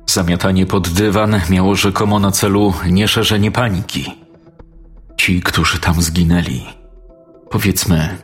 Zamiatanie 0.05 0.65
pod 0.65 0.89
dywan 0.89 1.41
miało 1.49 1.75
rzekomo 1.75 2.19
na 2.19 2.31
celu 2.31 2.73
nieszerzenie 2.89 3.51
paniki. 3.51 4.13
Ci, 5.17 5.41
którzy 5.41 5.79
tam 5.79 6.01
zginęli, 6.01 6.65
powiedzmy, 7.49 8.17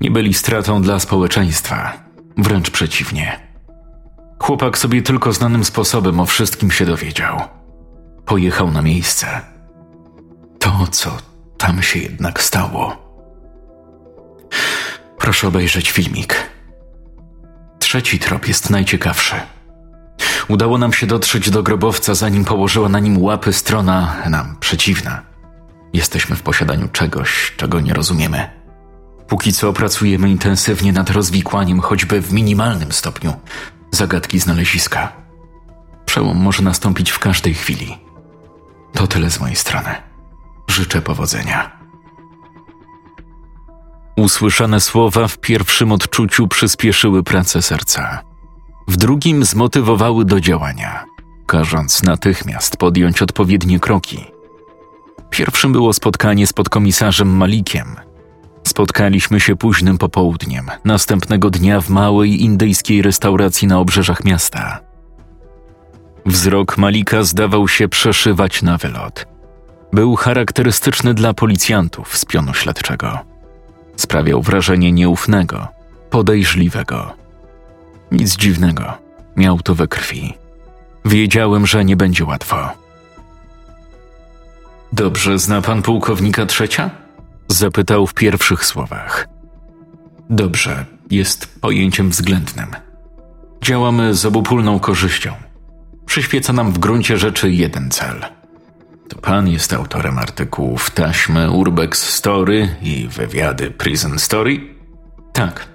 nie 0.00 0.10
byli 0.10 0.34
stratą 0.34 0.82
dla 0.82 0.98
społeczeństwa, 1.00 2.05
wręcz 2.36 2.70
przeciwnie. 2.70 3.40
Chłopak 4.42 4.78
sobie 4.78 5.02
tylko 5.02 5.32
znanym 5.32 5.64
sposobem 5.64 6.20
o 6.20 6.26
wszystkim 6.26 6.70
się 6.70 6.86
dowiedział. 6.86 7.40
Pojechał 8.24 8.70
na 8.70 8.82
miejsce. 8.82 9.40
To, 10.58 10.86
co 10.90 11.16
tam 11.58 11.82
się 11.82 11.98
jednak 11.98 12.42
stało. 12.42 12.96
Proszę 15.18 15.48
obejrzeć 15.48 15.90
filmik. 15.90 16.50
Trzeci 17.78 18.18
trop 18.18 18.48
jest 18.48 18.70
najciekawszy. 18.70 19.34
Udało 20.48 20.78
nam 20.78 20.92
się 20.92 21.06
dotrzeć 21.06 21.50
do 21.50 21.62
grobowca, 21.62 22.14
zanim 22.14 22.44
położyła 22.44 22.88
na 22.88 22.98
nim 23.00 23.22
łapy 23.22 23.52
strona 23.52 24.16
nam 24.30 24.56
przeciwna. 24.60 25.22
Jesteśmy 25.92 26.36
w 26.36 26.42
posiadaniu 26.42 26.88
czegoś, 26.88 27.54
czego 27.56 27.80
nie 27.80 27.94
rozumiemy. 27.94 28.65
Póki 29.28 29.52
co 29.52 29.72
pracujemy 29.72 30.30
intensywnie 30.30 30.92
nad 30.92 31.10
rozwikłaniem, 31.10 31.80
choćby 31.80 32.20
w 32.20 32.32
minimalnym 32.32 32.92
stopniu, 32.92 33.32
zagadki 33.90 34.38
znaleziska. 34.38 35.12
Przełom 36.06 36.36
może 36.36 36.62
nastąpić 36.62 37.10
w 37.10 37.18
każdej 37.18 37.54
chwili. 37.54 37.98
To 38.92 39.06
tyle 39.06 39.30
z 39.30 39.40
mojej 39.40 39.56
strony. 39.56 39.94
Życzę 40.68 41.02
powodzenia. 41.02 41.76
Usłyszane 44.16 44.80
słowa 44.80 45.28
w 45.28 45.38
pierwszym 45.38 45.92
odczuciu 45.92 46.48
przyspieszyły 46.48 47.22
pracę 47.22 47.62
serca. 47.62 48.22
W 48.88 48.96
drugim 48.96 49.44
zmotywowały 49.44 50.24
do 50.24 50.40
działania, 50.40 51.04
każąc 51.46 52.02
natychmiast 52.02 52.76
podjąć 52.76 53.22
odpowiednie 53.22 53.80
kroki. 53.80 54.24
Pierwszym 55.30 55.72
było 55.72 55.92
spotkanie 55.92 56.46
z 56.46 56.52
podkomisarzem 56.52 57.36
Malikiem. 57.36 58.05
Spotkaliśmy 58.66 59.40
się 59.40 59.56
późnym 59.56 59.98
popołudniem, 59.98 60.70
następnego 60.84 61.50
dnia 61.50 61.80
w 61.80 61.90
małej 61.90 62.42
indyjskiej 62.42 63.02
restauracji 63.02 63.68
na 63.68 63.78
obrzeżach 63.78 64.24
miasta. 64.24 64.80
Wzrok 66.26 66.78
Malika 66.78 67.22
zdawał 67.22 67.68
się 67.68 67.88
przeszywać 67.88 68.62
na 68.62 68.78
wylot. 68.78 69.26
Był 69.92 70.16
charakterystyczny 70.16 71.14
dla 71.14 71.34
policjantów 71.34 72.16
z 72.16 72.24
pionu 72.24 72.54
śledczego. 72.54 73.18
Sprawiał 73.96 74.42
wrażenie 74.42 74.92
nieufnego, 74.92 75.68
podejrzliwego. 76.10 77.14
Nic 78.12 78.36
dziwnego, 78.36 78.92
miał 79.36 79.60
to 79.60 79.74
we 79.74 79.88
krwi. 79.88 80.34
Wiedziałem, 81.04 81.66
że 81.66 81.84
nie 81.84 81.96
będzie 81.96 82.24
łatwo. 82.24 82.68
Dobrze 84.92 85.38
zna 85.38 85.62
pan 85.62 85.82
pułkownika 85.82 86.46
trzecia? 86.46 87.05
Zapytał 87.48 88.06
w 88.06 88.14
pierwszych 88.14 88.64
słowach. 88.64 89.28
Dobrze, 90.30 90.86
jest 91.10 91.60
pojęciem 91.60 92.10
względnym. 92.10 92.66
Działamy 93.62 94.14
z 94.14 94.26
obopólną 94.26 94.80
korzyścią. 94.80 95.32
Przyświeca 96.06 96.52
nam 96.52 96.72
w 96.72 96.78
gruncie 96.78 97.18
rzeczy 97.18 97.50
jeden 97.50 97.90
cel. 97.90 98.24
To 99.08 99.18
pan 99.18 99.48
jest 99.48 99.72
autorem 99.72 100.18
artykułów 100.18 100.90
Taśmy 100.90 101.50
Urbex 101.50 102.02
Story 102.08 102.76
i 102.82 103.08
wywiady 103.08 103.70
Prison 103.70 104.18
Story? 104.18 104.60
Tak. 105.32 105.68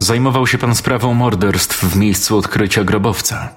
Zajmował 0.00 0.46
się 0.46 0.58
pan 0.58 0.74
sprawą 0.74 1.14
morderstw 1.14 1.84
w 1.84 1.96
miejscu 1.96 2.36
odkrycia 2.36 2.84
grobowca. 2.84 3.48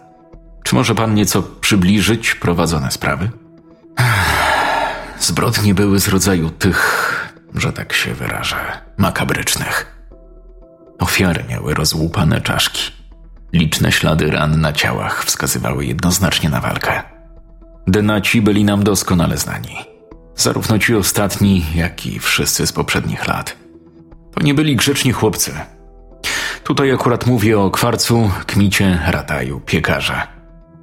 Czy 0.64 0.76
może 0.76 0.96
pan 0.96 1.14
nieco 1.14 1.44
przybliżyć 1.44 2.36
prowadzone 2.36 2.92
sprawy? 2.92 3.30
Zbrodnie 5.22 5.74
były 5.74 6.00
z 6.00 6.08
rodzaju 6.08 6.50
tych, 6.50 6.82
że 7.56 7.74
tak 7.74 7.94
się 7.94 8.14
wyrażę, 8.14 8.56
makabrycznych. 8.98 9.98
Ofiary 11.00 11.44
miały 11.50 11.74
rozłupane 11.74 12.42
czaszki. 12.42 12.92
Liczne 13.54 13.92
ślady 13.92 14.32
ran 14.32 14.62
na 14.62 14.74
ciałach 14.74 15.26
wskazywały 15.26 15.86
jednoznacznie 15.86 16.50
na 16.50 16.62
walkę. 16.62 17.04
Denaci 17.88 18.42
byli 18.42 18.64
nam 18.64 18.84
doskonale 18.84 19.38
znani. 19.38 19.76
Zarówno 20.36 20.80
ci 20.80 20.96
ostatni, 20.96 21.66
jak 21.76 22.06
i 22.06 22.20
wszyscy 22.20 22.68
z 22.68 22.72
poprzednich 22.72 23.28
lat. 23.28 23.56
To 24.36 24.44
nie 24.44 24.54
byli 24.54 24.76
grzeczni 24.76 25.12
chłopcy. 25.12 25.52
Tutaj 26.64 26.92
akurat 26.92 27.26
mówię 27.26 27.60
o 27.60 27.72
kwarcu, 27.72 28.32
kmicie, 28.46 29.00
rataju, 29.08 29.60
piekarze. 29.60 30.28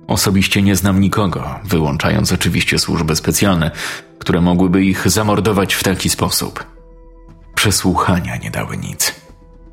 Osobiście 0.06 0.62
nie 0.62 0.76
znam 0.76 1.00
nikogo, 1.00 1.60
wyłączając 1.64 2.32
oczywiście 2.32 2.78
służby 2.78 3.16
specjalne, 3.16 3.70
które 4.18 4.40
mogłyby 4.40 4.84
ich 4.84 5.10
zamordować 5.10 5.74
w 5.74 5.82
taki 5.82 6.10
sposób. 6.10 6.64
Przesłuchania 7.54 8.36
nie 8.36 8.50
dały 8.50 8.76
nic. 8.76 9.14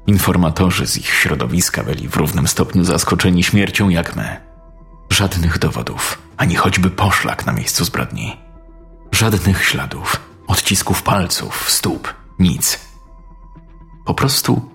Informatorzy 0.07 0.87
z 0.87 0.97
ich 0.97 1.09
środowiska 1.09 1.83
byli 1.83 2.07
w 2.07 2.15
równym 2.15 2.47
stopniu 2.47 2.83
zaskoczeni 2.83 3.43
śmiercią 3.43 3.89
jak 3.89 4.15
my. 4.15 4.41
Żadnych 5.09 5.59
dowodów, 5.59 6.17
ani 6.37 6.55
choćby 6.55 6.89
poszlak 6.89 7.45
na 7.45 7.53
miejscu 7.53 7.85
zbrodni. 7.85 8.37
Żadnych 9.11 9.65
śladów, 9.65 10.19
odcisków 10.47 11.03
palców, 11.03 11.71
stóp, 11.71 12.13
nic. 12.39 12.79
Po 14.05 14.13
prostu 14.13 14.69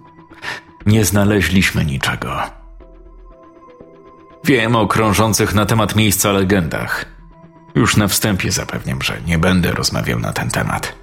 nie 0.86 1.04
znaleźliśmy 1.04 1.84
niczego. 1.84 2.40
Wiem 4.44 4.76
o 4.76 4.86
krążących 4.86 5.54
na 5.54 5.66
temat 5.66 5.96
miejsca 5.96 6.32
legendach. 6.32 7.19
Już 7.74 7.96
na 7.96 8.08
wstępie 8.08 8.52
zapewniam, 8.52 9.02
że 9.02 9.20
nie 9.26 9.38
będę 9.38 9.72
rozmawiał 9.72 10.18
na 10.18 10.32
ten 10.32 10.50
temat. 10.50 10.94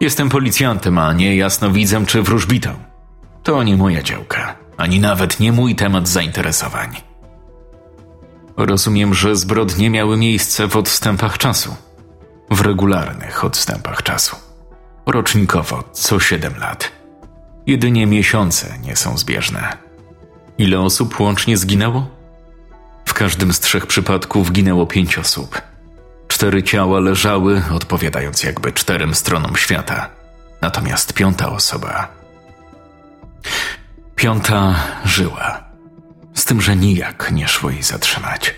Jestem 0.00 0.28
policjantem, 0.28 0.98
a 0.98 1.12
nie 1.12 1.36
jasnowidzem 1.36 2.06
czy 2.06 2.22
wróżbitą. 2.22 2.74
To 3.42 3.62
nie 3.62 3.76
moja 3.76 4.02
działka, 4.02 4.56
ani 4.76 5.00
nawet 5.00 5.40
nie 5.40 5.52
mój 5.52 5.74
temat 5.74 6.08
zainteresowań. 6.08 6.96
Rozumiem, 8.56 9.14
że 9.14 9.36
zbrodnie 9.36 9.90
miały 9.90 10.16
miejsce 10.16 10.68
w 10.68 10.76
odstępach 10.76 11.38
czasu. 11.38 11.76
W 12.50 12.60
regularnych 12.60 13.44
odstępach 13.44 14.02
czasu. 14.02 14.36
Rocznikowo, 15.06 15.84
co 15.92 16.20
siedem 16.20 16.56
lat. 16.58 16.92
Jedynie 17.66 18.06
miesiące 18.06 18.78
nie 18.82 18.96
są 18.96 19.18
zbieżne. 19.18 19.76
Ile 20.58 20.80
osób 20.80 21.20
łącznie 21.20 21.56
zginęło? 21.56 22.06
W 23.04 23.14
każdym 23.14 23.52
z 23.52 23.60
trzech 23.60 23.86
przypadków 23.86 24.52
ginęło 24.52 24.86
pięć 24.86 25.18
osób. 25.18 25.62
Cztery 26.32 26.62
ciała 26.62 27.00
leżały, 27.00 27.62
odpowiadając 27.72 28.42
jakby 28.42 28.72
czterem 28.72 29.14
stronom 29.14 29.56
świata. 29.56 30.10
Natomiast 30.60 31.12
piąta 31.12 31.52
osoba. 31.52 32.08
Piąta 34.16 34.74
żyła. 35.04 35.64
Z 36.34 36.44
tym, 36.44 36.60
że 36.60 36.76
nijak 36.76 37.32
nie 37.32 37.48
szło 37.48 37.70
jej 37.70 37.82
zatrzymać. 37.82 38.54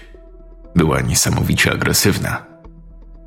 Była 0.76 1.00
niesamowicie 1.00 1.72
agresywna. 1.72 2.44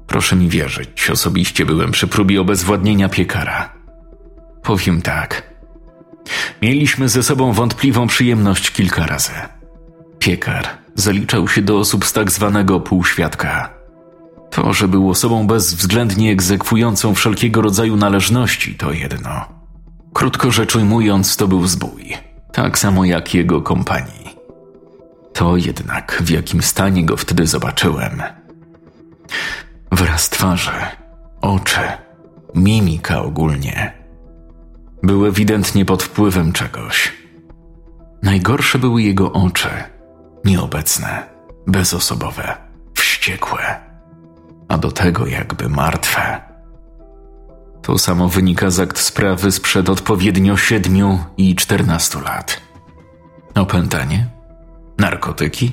Proszę 0.08 0.36
mi 0.36 0.50
wierzyć, 0.50 1.10
osobiście 1.10 1.66
byłem 1.66 1.92
przy 1.92 2.08
próbie 2.08 2.42
obezwładnienia 2.42 3.10
piekara. 3.10 3.74
Powiem 4.64 5.02
tak. 5.02 5.44
Mieliśmy 6.62 7.10
ze 7.10 7.24
sobą 7.24 7.54
wątpliwą 7.54 8.08
przyjemność 8.08 8.72
kilka 8.72 9.06
razy. 9.06 9.34
Piekar 10.20 10.68
zaliczał 10.96 11.48
się 11.48 11.62
do 11.62 11.78
osób 11.80 12.06
z 12.06 12.14
tak 12.14 12.32
zwanego 12.32 12.80
półświadka. 12.80 13.77
To, 14.50 14.74
że 14.74 14.88
był 14.88 15.10
osobą 15.10 15.48
bezwzględnie 15.48 16.32
egzekwującą 16.32 17.16
wszelkiego 17.16 17.62
rodzaju 17.62 17.96
należności, 17.96 18.76
to 18.76 18.92
jedno. 18.92 19.46
Krótko 20.14 20.52
rzecz 20.52 20.76
ujmując, 20.76 21.38
to 21.38 21.48
był 21.48 21.68
zbój. 21.68 22.18
Tak 22.54 22.80
samo 22.80 23.06
jak 23.06 23.34
jego 23.34 23.62
kompanii. 23.62 24.28
To 25.34 25.58
jednak, 25.58 26.22
w 26.22 26.30
jakim 26.30 26.62
stanie 26.62 27.06
go 27.06 27.18
wtedy 27.18 27.48
zobaczyłem. 27.48 28.24
Wraz 29.92 30.30
twarzy, 30.30 30.72
oczy, 31.42 31.82
mimika 32.56 33.22
ogólnie. 33.22 33.94
Był 35.04 35.26
ewidentnie 35.26 35.86
pod 35.86 36.04
wpływem 36.04 36.54
czegoś. 36.54 37.14
Najgorsze 38.24 38.80
były 38.80 39.02
jego 39.02 39.32
oczy, 39.32 39.70
nieobecne, 40.46 41.24
bezosobowe, 41.68 42.58
wściekłe, 42.94 43.87
a 44.68 44.78
do 44.78 44.92
tego 44.92 45.26
jakby 45.26 45.70
martwe. 45.70 46.42
To 47.82 47.98
samo 47.98 48.30
wynika 48.30 48.70
z 48.70 48.80
akt 48.80 49.00
sprawy 49.00 49.52
sprzed 49.52 49.90
odpowiednio 49.90 50.58
siedmiu 50.58 51.20
i 51.38 51.56
czternastu 51.56 52.22
lat. 52.22 52.62
Opętanie? 53.56 54.28
Narkotyki? 54.98 55.72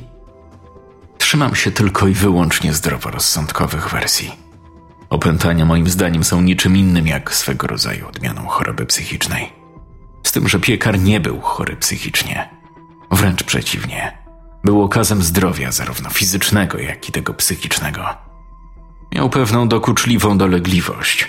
Trzymam 1.18 1.54
się 1.54 1.70
tylko 1.70 2.06
i 2.06 2.14
wyłącznie 2.14 2.72
zdroworozsądkowych 2.72 3.90
wersji. 3.90 4.32
Opętania 5.10 5.64
moim 5.64 5.88
zdaniem 5.88 6.24
są 6.24 6.40
niczym 6.40 6.76
innym 6.76 7.06
jak 7.06 7.34
swego 7.34 7.66
rodzaju 7.66 8.08
odmianą 8.08 8.46
choroby 8.46 8.86
psychicznej. 8.86 9.52
Z 10.22 10.32
tym, 10.32 10.48
że 10.48 10.58
piekar 10.58 10.98
nie 10.98 11.20
był 11.20 11.40
chory 11.40 11.76
psychicznie. 11.76 12.50
Wręcz 13.10 13.42
przeciwnie. 13.42 14.18
Był 14.64 14.82
okazem 14.82 15.22
zdrowia 15.22 15.72
zarówno 15.72 16.10
fizycznego, 16.10 16.78
jak 16.78 17.08
i 17.08 17.12
tego 17.12 17.34
psychicznego. 17.34 18.04
Miał 19.14 19.30
pewną 19.30 19.68
dokuczliwą 19.68 20.38
dolegliwość. 20.38 21.28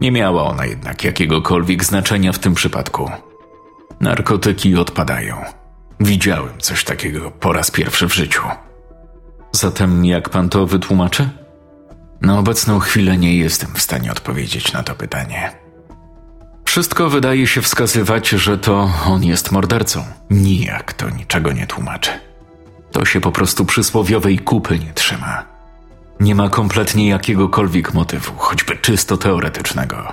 Nie 0.00 0.12
miała 0.12 0.44
ona 0.44 0.66
jednak 0.66 1.04
jakiegokolwiek 1.04 1.84
znaczenia 1.84 2.32
w 2.32 2.38
tym 2.38 2.54
przypadku. 2.54 3.10
Narkotyki 4.00 4.76
odpadają. 4.76 5.36
Widziałem 6.00 6.58
coś 6.58 6.84
takiego 6.84 7.30
po 7.30 7.52
raz 7.52 7.70
pierwszy 7.70 8.08
w 8.08 8.14
życiu. 8.14 8.42
Zatem 9.52 10.04
jak 10.04 10.28
pan 10.28 10.48
to 10.48 10.66
wytłumaczy? 10.66 11.28
Na 12.20 12.38
obecną 12.38 12.78
chwilę 12.78 13.18
nie 13.18 13.36
jestem 13.36 13.74
w 13.74 13.82
stanie 13.82 14.12
odpowiedzieć 14.12 14.72
na 14.72 14.82
to 14.82 14.94
pytanie. 14.94 15.52
Wszystko 16.64 17.10
wydaje 17.10 17.46
się 17.46 17.62
wskazywać, 17.62 18.28
że 18.28 18.58
to 18.58 18.90
on 19.06 19.24
jest 19.24 19.52
mordercą. 19.52 20.04
Nijak 20.30 20.92
to 20.92 21.10
niczego 21.10 21.52
nie 21.52 21.66
tłumaczy. 21.66 22.10
To 22.92 23.04
się 23.04 23.20
po 23.20 23.32
prostu 23.32 23.64
przysłowiowej 23.64 24.38
kupy 24.38 24.78
nie 24.78 24.92
trzyma. 24.92 25.57
Nie 26.20 26.34
ma 26.34 26.48
kompletnie 26.48 27.08
jakiegokolwiek 27.08 27.94
motywu, 27.94 28.32
choćby 28.36 28.76
czysto 28.76 29.16
teoretycznego. 29.16 30.12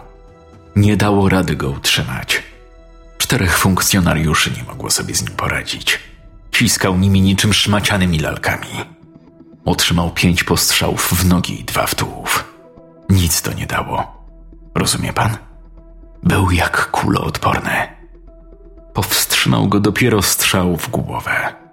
Nie 0.76 0.98
dało 0.98 1.30
rady 1.30 1.56
go 1.56 1.70
utrzymać. 1.70 2.44
Czterech 3.18 3.58
funkcjonariuszy 3.58 4.52
nie 4.58 4.64
mogło 4.64 4.90
sobie 4.92 5.16
z 5.16 5.22
nim 5.22 5.36
poradzić. 5.36 6.00
Ciskał 6.52 6.98
nimi 6.98 7.22
niczym 7.22 7.54
szmacianymi 7.54 8.20
lalkami. 8.20 8.68
Otrzymał 9.66 10.12
pięć 10.12 10.44
postrzałów 10.44 11.14
w 11.14 11.26
nogi 11.26 11.62
i 11.62 11.64
dwa 11.64 11.86
w 11.86 11.96
tułów. 11.96 12.54
Nic 13.10 13.42
to 13.42 13.54
nie 13.54 13.66
dało. 13.66 14.26
Rozumie 14.76 15.14
pan? 15.14 15.38
Był 16.24 16.52
jak 16.52 16.92
kuloodporny. 16.92 17.88
Powstrzymał 18.94 19.68
go 19.68 19.80
dopiero 19.80 20.22
strzał 20.22 20.78
w 20.78 20.90
głowę. 20.90 21.65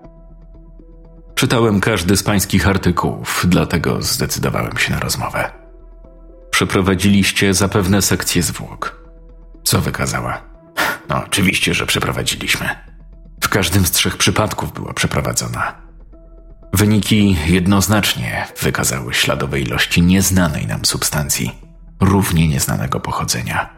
Czytałem 1.42 1.80
każdy 1.80 2.16
z 2.16 2.22
pańskich 2.22 2.68
artykułów, 2.68 3.44
dlatego 3.48 4.02
zdecydowałem 4.02 4.78
się 4.78 4.92
na 4.92 5.00
rozmowę. 5.00 5.50
Przeprowadziliście 6.50 7.54
zapewne 7.54 8.02
sekcję 8.02 8.42
zwłok. 8.42 9.04
Co 9.64 9.80
wykazała? 9.80 10.42
No, 11.08 11.24
oczywiście, 11.26 11.74
że 11.74 11.86
przeprowadziliśmy. 11.86 12.68
W 13.44 13.48
każdym 13.48 13.86
z 13.86 13.90
trzech 13.90 14.16
przypadków 14.16 14.72
była 14.72 14.92
przeprowadzona. 14.92 15.74
Wyniki 16.72 17.36
jednoznacznie 17.46 18.46
wykazały 18.60 19.14
śladowe 19.14 19.60
ilości 19.60 20.02
nieznanej 20.02 20.66
nam 20.66 20.84
substancji, 20.84 21.52
równie 22.00 22.48
nieznanego 22.48 23.00
pochodzenia. 23.00 23.70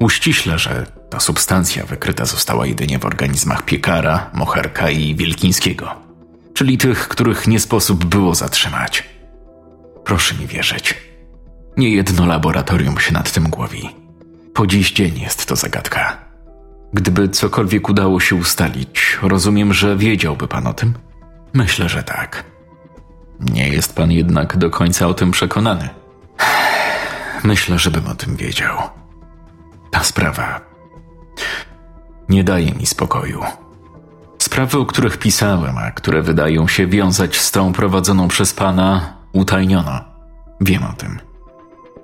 Uściśle, 0.00 0.58
że 0.58 0.86
ta 1.10 1.20
substancja 1.20 1.86
wykryta 1.86 2.24
została 2.24 2.66
jedynie 2.66 2.98
w 2.98 3.04
organizmach 3.04 3.62
piekara, 3.62 4.30
moherka 4.34 4.90
i 4.90 5.14
wielkińskiego, 5.14 6.05
czyli 6.56 6.78
tych, 6.78 7.08
których 7.08 7.46
nie 7.46 7.60
sposób 7.60 8.04
było 8.04 8.34
zatrzymać. 8.34 9.08
Proszę 10.04 10.34
mi 10.34 10.46
wierzyć. 10.46 10.94
Nie 11.76 11.90
jedno 11.90 12.26
laboratorium 12.26 12.98
się 12.98 13.12
nad 13.12 13.32
tym 13.32 13.50
głowi. 13.50 13.96
Po 14.54 14.66
dziś 14.66 14.92
dzień 14.92 15.20
jest 15.20 15.46
to 15.46 15.56
zagadka. 15.56 16.18
Gdyby 16.92 17.28
cokolwiek 17.28 17.88
udało 17.88 18.20
się 18.20 18.36
ustalić, 18.36 19.18
rozumiem, 19.22 19.74
że 19.74 19.96
wiedziałby 19.96 20.48
pan 20.48 20.66
o 20.66 20.74
tym? 20.74 20.94
Myślę, 21.52 21.88
że 21.88 22.02
tak. 22.02 22.44
Nie 23.40 23.68
jest 23.68 23.96
pan 23.96 24.12
jednak 24.12 24.56
do 24.56 24.70
końca 24.70 25.06
o 25.06 25.14
tym 25.14 25.30
przekonany. 25.30 25.88
Myślę, 27.44 27.78
żebym 27.78 28.06
o 28.06 28.14
tym 28.14 28.36
wiedział. 28.36 28.76
Ta 29.90 30.04
sprawa. 30.04 30.60
nie 32.28 32.44
daje 32.44 32.72
mi 32.72 32.86
spokoju. 32.86 33.44
Sprawy, 34.46 34.78
o 34.78 34.86
których 34.86 35.16
pisałem, 35.16 35.78
a 35.78 35.90
które 35.90 36.22
wydają 36.22 36.68
się 36.68 36.86
wiązać 36.86 37.38
z 37.38 37.50
tą 37.50 37.72
prowadzoną 37.72 38.28
przez 38.28 38.54
pana, 38.54 39.16
utajniono. 39.32 40.00
Wiem 40.60 40.82
o 40.84 40.92
tym. 40.92 41.20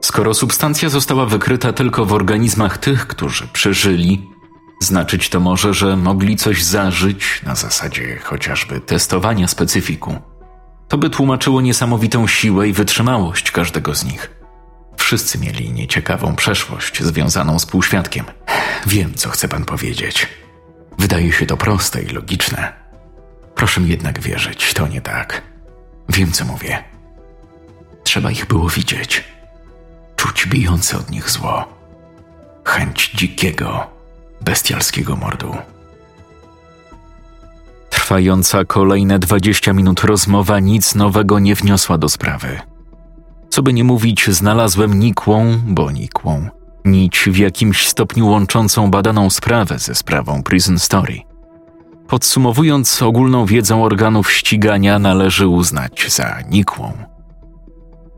Skoro 0.00 0.34
substancja 0.34 0.88
została 0.88 1.26
wykryta 1.26 1.72
tylko 1.72 2.04
w 2.04 2.12
organizmach 2.12 2.78
tych, 2.78 3.06
którzy 3.06 3.48
przeżyli, 3.48 4.30
znaczyć 4.80 5.28
to 5.28 5.40
może, 5.40 5.74
że 5.74 5.96
mogli 5.96 6.36
coś 6.36 6.62
zażyć 6.62 7.42
na 7.42 7.54
zasadzie 7.54 8.18
chociażby 8.24 8.80
testowania 8.80 9.48
specyfiku. 9.48 10.16
To 10.88 10.98
by 10.98 11.10
tłumaczyło 11.10 11.60
niesamowitą 11.60 12.26
siłę 12.26 12.68
i 12.68 12.72
wytrzymałość 12.72 13.50
każdego 13.50 13.94
z 13.94 14.04
nich. 14.04 14.30
Wszyscy 14.96 15.38
mieli 15.38 15.72
nieciekawą 15.72 16.36
przeszłość 16.36 17.02
związaną 17.02 17.58
z 17.58 17.66
półświadkiem. 17.66 18.24
Wiem, 18.86 19.14
co 19.14 19.30
chce 19.30 19.48
pan 19.48 19.64
powiedzieć. 19.64 20.41
Wydaje 20.98 21.32
się 21.32 21.46
to 21.46 21.56
proste 21.56 22.02
i 22.02 22.06
logiczne. 22.06 22.72
Proszę 23.54 23.80
mi 23.80 23.88
jednak 23.88 24.20
wierzyć, 24.20 24.74
to 24.74 24.88
nie 24.88 25.00
tak. 25.00 25.42
Wiem, 26.08 26.32
co 26.32 26.44
mówię. 26.44 26.84
Trzeba 28.04 28.30
ich 28.30 28.46
było 28.46 28.68
widzieć. 28.68 29.24
Czuć 30.16 30.46
bijące 30.46 30.98
od 30.98 31.10
nich 31.10 31.30
zło. 31.30 31.64
Chęć 32.64 33.10
dzikiego, 33.14 33.86
bestialskiego 34.40 35.16
mordu. 35.16 35.56
Trwająca 37.90 38.64
kolejne 38.64 39.18
dwadzieścia 39.18 39.72
minut 39.72 40.04
rozmowa 40.04 40.60
nic 40.60 40.94
nowego 40.94 41.38
nie 41.38 41.54
wniosła 41.54 41.98
do 41.98 42.08
sprawy. 42.08 42.60
Co 43.50 43.62
by 43.62 43.72
nie 43.72 43.84
mówić, 43.84 44.30
znalazłem 44.30 44.98
nikłą, 44.98 45.58
bo 45.66 45.90
nikłą, 45.90 46.48
nić 46.84 47.28
w 47.30 47.36
jakimś 47.36 47.88
stopniu 47.88 48.28
łączącą 48.28 48.90
badaną 48.90 49.30
sprawę 49.30 49.78
ze 49.78 49.94
sprawą 49.94 50.42
Prison 50.42 50.78
Story. 50.78 51.18
Podsumowując 52.08 53.02
ogólną 53.02 53.46
wiedzą 53.46 53.84
organów 53.84 54.32
ścigania, 54.32 54.98
należy 54.98 55.46
uznać 55.46 56.06
za 56.08 56.38
nikłą. 56.50 56.92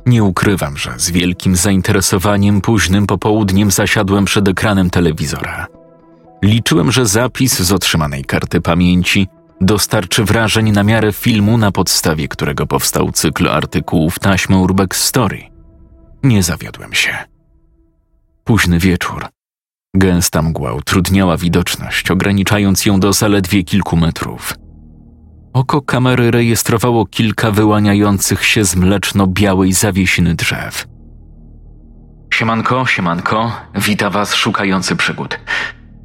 Nie 0.07 0.25
ukrywam, 0.25 0.77
że 0.77 0.93
z 0.97 1.11
wielkim 1.11 1.57
zainteresowaniem 1.57 2.61
późnym 2.61 3.07
popołudniem 3.07 3.71
zasiadłem 3.71 4.25
przed 4.25 4.49
ekranem 4.49 4.91
telewizora. 4.91 5.67
Liczyłem, 6.43 6.93
że 6.93 7.07
zapis 7.07 7.61
z 7.61 7.73
otrzymanej 7.73 8.25
karty 8.25 8.61
pamięci 8.61 9.29
dostarczy 9.61 10.25
wrażeń 10.25 10.71
na 10.71 10.83
miarę 10.83 11.13
filmu, 11.13 11.59
na 11.59 11.73
podstawie 11.73 12.29
którego 12.29 12.67
powstał 12.67 13.13
cykl 13.13 13.49
artykułów 13.49 14.19
taśmy 14.19 14.59
Urbex 14.59 15.05
Story. 15.05 15.43
Nie 16.23 16.43
zawiodłem 16.43 16.95
się. 16.95 17.34
Późny 18.45 18.79
wieczór. 18.79 19.27
Gęsta 19.97 20.43
mgła 20.43 20.73
utrudniała 20.73 21.37
widoczność, 21.37 22.11
ograniczając 22.11 22.87
ją 22.87 23.01
do 23.01 23.13
zaledwie 23.13 23.63
kilku 23.65 23.97
metrów. 23.97 24.55
Oko 25.53 25.83
kamery 25.83 26.31
rejestrowało 26.31 27.07
kilka 27.07 27.51
wyłaniających 27.51 28.45
się 28.45 28.65
z 28.65 28.77
mleczno-białej 28.77 29.73
zawiesiny 29.73 30.35
drzew. 30.35 30.87
Siemanko, 32.35 32.87
siemanko, 32.87 33.53
wita 33.75 34.11
was 34.11 34.35
szukający 34.35 34.97
przygód. 34.97 35.39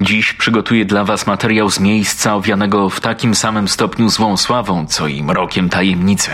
Dziś 0.02 0.32
przygotuję 0.32 0.84
dla 0.84 1.04
Was 1.04 1.26
materiał 1.26 1.70
z 1.70 1.80
miejsca 1.80 2.34
owianego 2.34 2.90
w 2.90 3.00
takim 3.00 3.34
samym 3.34 3.68
stopniu 3.68 4.08
złą 4.08 4.36
sławą, 4.36 4.86
co 4.86 5.08
i 5.08 5.22
mrokiem 5.22 5.68
tajemnicy. 5.68 6.30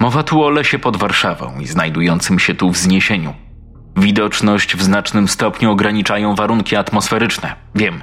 Mowa 0.00 0.22
tu 0.22 0.42
o 0.42 0.50
lesie 0.50 0.78
pod 0.78 0.96
Warszawą 0.96 1.60
i 1.60 1.66
znajdującym 1.66 2.38
się 2.38 2.54
tu 2.54 2.70
wzniesieniu. 2.70 3.43
Widoczność 3.96 4.76
w 4.76 4.82
znacznym 4.82 5.28
stopniu 5.28 5.70
ograniczają 5.70 6.34
warunki 6.34 6.76
atmosferyczne. 6.76 7.54
Wiem. 7.74 8.02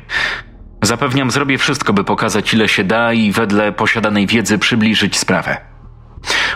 Zapewniam, 0.82 1.32
zrobię 1.32 1.58
wszystko, 1.58 1.94
by 1.94 2.04
pokazać 2.04 2.54
ile 2.54 2.68
się 2.68 2.84
da 2.84 3.14
i 3.14 3.32
wedle 3.32 3.72
posiadanej 3.72 4.28
wiedzy 4.28 4.60
przybliżyć 4.60 5.18
sprawę. 5.18 5.58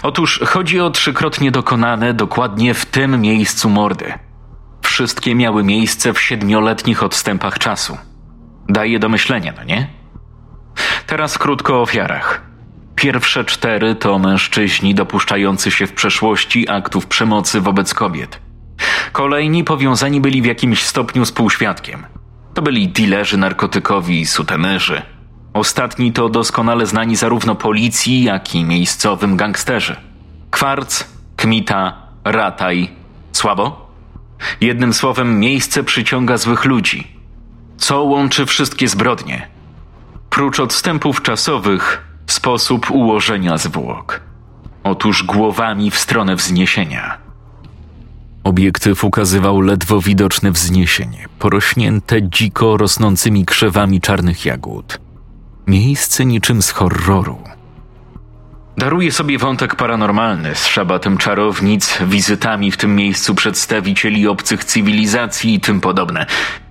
Otóż 0.03 0.39
chodzi 0.47 0.79
o 0.79 0.89
trzykrotnie 0.89 1.51
dokonane 1.51 2.13
dokładnie 2.13 2.73
w 2.73 2.85
tym 2.85 3.21
miejscu 3.21 3.69
mordy. 3.69 4.13
Wszystkie 4.81 5.35
miały 5.35 5.63
miejsce 5.63 6.13
w 6.13 6.21
siedmioletnich 6.21 7.03
odstępach 7.03 7.59
czasu. 7.59 7.97
Daje 8.69 8.99
do 8.99 9.09
myślenia, 9.09 9.53
no 9.57 9.63
nie? 9.63 9.87
Teraz 11.07 11.37
krótko 11.37 11.77
o 11.77 11.81
ofiarach. 11.81 12.41
Pierwsze 12.95 13.45
cztery 13.45 13.95
to 13.95 14.19
mężczyźni 14.19 14.95
dopuszczający 14.95 15.71
się 15.71 15.87
w 15.87 15.93
przeszłości 15.93 16.69
aktów 16.69 17.07
przemocy 17.07 17.61
wobec 17.61 17.93
kobiet. 17.93 18.44
Kolejni 19.11 19.63
powiązani 19.63 20.21
byli 20.21 20.41
w 20.41 20.45
jakimś 20.45 20.83
stopniu 20.83 21.25
z 21.25 21.31
półświadkiem. 21.31 22.05
To 22.53 22.61
byli 22.61 22.87
dilerzy 22.87 23.37
narkotykowi 23.37 24.21
i 24.21 24.25
sutenerzy. 24.25 25.01
Ostatni 25.53 26.11
to 26.11 26.29
doskonale 26.29 26.85
znani 26.85 27.15
zarówno 27.15 27.55
policji, 27.55 28.23
jak 28.23 28.55
i 28.55 28.63
miejscowym 28.63 29.37
gangsterzy. 29.37 29.95
Kwarc, 30.51 31.03
Kmita, 31.35 32.07
Rataj. 32.23 32.89
Słabo? 33.31 33.91
Jednym 34.61 34.93
słowem, 34.93 35.39
miejsce 35.39 35.83
przyciąga 35.83 36.37
złych 36.37 36.65
ludzi– 36.65 37.07
co 37.77 38.03
łączy 38.03 38.45
wszystkie 38.45 38.87
zbrodnie? 38.87 39.47
Prócz 40.29 40.59
odstępów 40.59 41.21
czasowych, 41.21 42.07
sposób 42.27 42.91
ułożenia 42.91 43.57
zwłok. 43.57 44.21
Otóż 44.83 45.23
głowami 45.23 45.91
w 45.91 45.97
stronę 45.97 46.35
wzniesienia. 46.35 47.17
Obiektyw 48.45 49.03
ukazywał 49.03 49.61
ledwo 49.61 50.01
widoczne 50.01 50.51
wzniesienie, 50.51 51.25
porośnięte 51.39 52.29
dziko 52.29 52.77
rosnącymi 52.77 53.45
krzewami 53.45 54.01
czarnych 54.01 54.45
jagód. 54.45 54.99
Miejsce 55.67 56.25
niczym 56.25 56.61
z 56.61 56.71
horroru. 56.71 57.39
Daruję 58.77 59.11
sobie 59.11 59.37
wątek 59.37 59.75
paranormalny 59.75 60.55
z 60.55 60.67
szabatem 60.67 61.17
czarownic, 61.17 61.97
wizytami 62.01 62.71
w 62.71 62.77
tym 62.77 62.95
miejscu 62.95 63.35
przedstawicieli 63.35 64.27
obcych 64.27 64.65
cywilizacji 64.65 65.53
i 65.53 65.59
tym 65.59 65.81
podobne, 65.81 66.25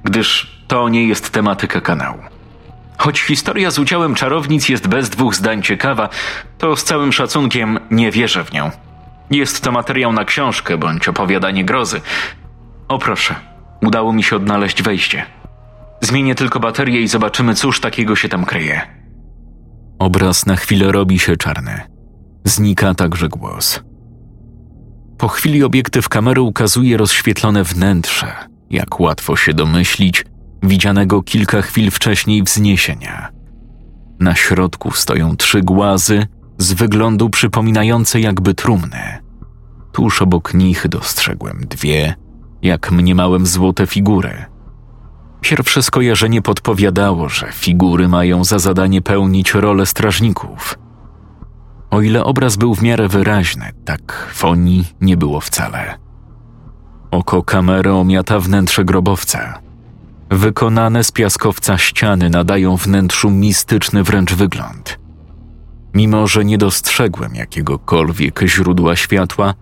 gdyż 0.04 0.56
to 0.68 0.88
nie 0.88 1.08
jest 1.08 1.30
tematyka 1.30 1.80
kanału. 1.80 2.18
Choć 2.98 3.20
historia 3.20 3.70
z 3.70 3.78
udziałem 3.78 4.14
czarownic 4.14 4.68
jest 4.68 4.88
bez 4.88 5.10
dwóch 5.10 5.34
zdań 5.34 5.62
ciekawa, 5.62 6.08
to 6.58 6.76
z 6.76 6.84
całym 6.84 7.12
szacunkiem 7.12 7.78
nie 7.90 8.10
wierzę 8.10 8.44
w 8.44 8.52
nią. 8.52 8.70
Jest 9.30 9.60
to 9.60 9.72
materiał 9.72 10.12
na 10.12 10.24
książkę 10.24 10.78
bądź 10.78 11.08
opowiadanie 11.08 11.64
grozy. 11.64 12.00
O 12.88 12.98
proszę, 12.98 13.34
udało 13.82 14.12
mi 14.12 14.22
się 14.22 14.36
odnaleźć 14.36 14.82
wejście. 14.82 15.26
Zmienię 16.00 16.34
tylko 16.34 16.60
baterię 16.60 17.00
i 17.00 17.08
zobaczymy, 17.08 17.54
cóż 17.54 17.80
takiego 17.80 18.16
się 18.16 18.28
tam 18.28 18.44
kryje. 18.44 18.80
Obraz 19.98 20.46
na 20.46 20.56
chwilę 20.56 20.92
robi 20.92 21.18
się 21.18 21.36
czarny. 21.36 21.80
Znika 22.44 22.94
także 22.94 23.28
głos. 23.28 23.80
Po 25.18 25.28
chwili 25.28 25.64
obiektyw 25.64 26.08
kamery 26.08 26.40
ukazuje 26.40 26.96
rozświetlone 26.96 27.64
wnętrze, 27.64 28.32
jak 28.70 29.00
łatwo 29.00 29.36
się 29.36 29.54
domyślić, 29.54 30.24
widzianego 30.62 31.22
kilka 31.22 31.62
chwil 31.62 31.90
wcześniej 31.90 32.42
wzniesienia. 32.42 33.28
Na 34.20 34.34
środku 34.34 34.90
stoją 34.90 35.36
trzy 35.36 35.60
głazy, 35.62 36.26
z 36.58 36.72
wyglądu 36.72 37.30
przypominające 37.30 38.20
jakby 38.20 38.54
trumny. 38.54 39.18
Tuż 39.92 40.22
obok 40.22 40.54
nich 40.54 40.88
dostrzegłem 40.88 41.60
dwie, 41.70 42.14
jak 42.62 42.92
mniemałem, 42.92 43.46
złote 43.46 43.86
figury. 43.86 44.44
Pierwsze 45.40 45.82
skojarzenie 45.82 46.42
podpowiadało, 46.42 47.28
że 47.28 47.52
figury 47.52 48.08
mają 48.08 48.44
za 48.44 48.58
zadanie 48.58 49.02
pełnić 49.02 49.54
rolę 49.54 49.86
strażników. 49.86 50.78
O 51.90 52.00
ile 52.00 52.24
obraz 52.24 52.56
był 52.56 52.74
w 52.74 52.82
miarę 52.82 53.08
wyraźny, 53.08 53.70
tak 53.84 54.30
fonii 54.32 54.84
nie 55.00 55.16
było 55.16 55.40
wcale. 55.40 55.98
Oko 57.10 57.42
kamery 57.42 57.92
omiata 57.92 58.40
wnętrze 58.40 58.84
grobowca– 58.84 59.54
Wykonane 60.30 61.04
z 61.04 61.12
piaskowca 61.12 61.78
ściany 61.78 62.30
nadają 62.30 62.76
wnętrzu 62.76 63.30
mistyczny 63.30 64.02
wręcz 64.02 64.34
wygląd. 64.34 64.98
Mimo, 65.94 66.26
że 66.26 66.44
nie 66.44 66.58
dostrzegłem 66.58 67.34
jakiegokolwiek 67.34 68.40
źródła 68.46 68.96
światła, 68.96 69.54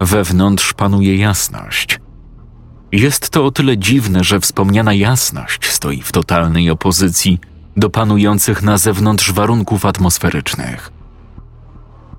wewnątrz 0.00 0.72
panuje 0.72 1.16
jasność. 1.16 2.00
Jest 2.92 3.30
to 3.30 3.46
o 3.46 3.50
tyle 3.50 3.78
dziwne, 3.78 4.24
że 4.24 4.40
wspomniana 4.40 4.94
jasność 4.94 5.70
stoi 5.70 6.02
w 6.02 6.12
totalnej 6.12 6.70
opozycji 6.70 7.40
do 7.76 7.90
panujących 7.90 8.62
na 8.62 8.78
zewnątrz 8.78 9.32
warunków 9.32 9.86
atmosferycznych. 9.86 10.92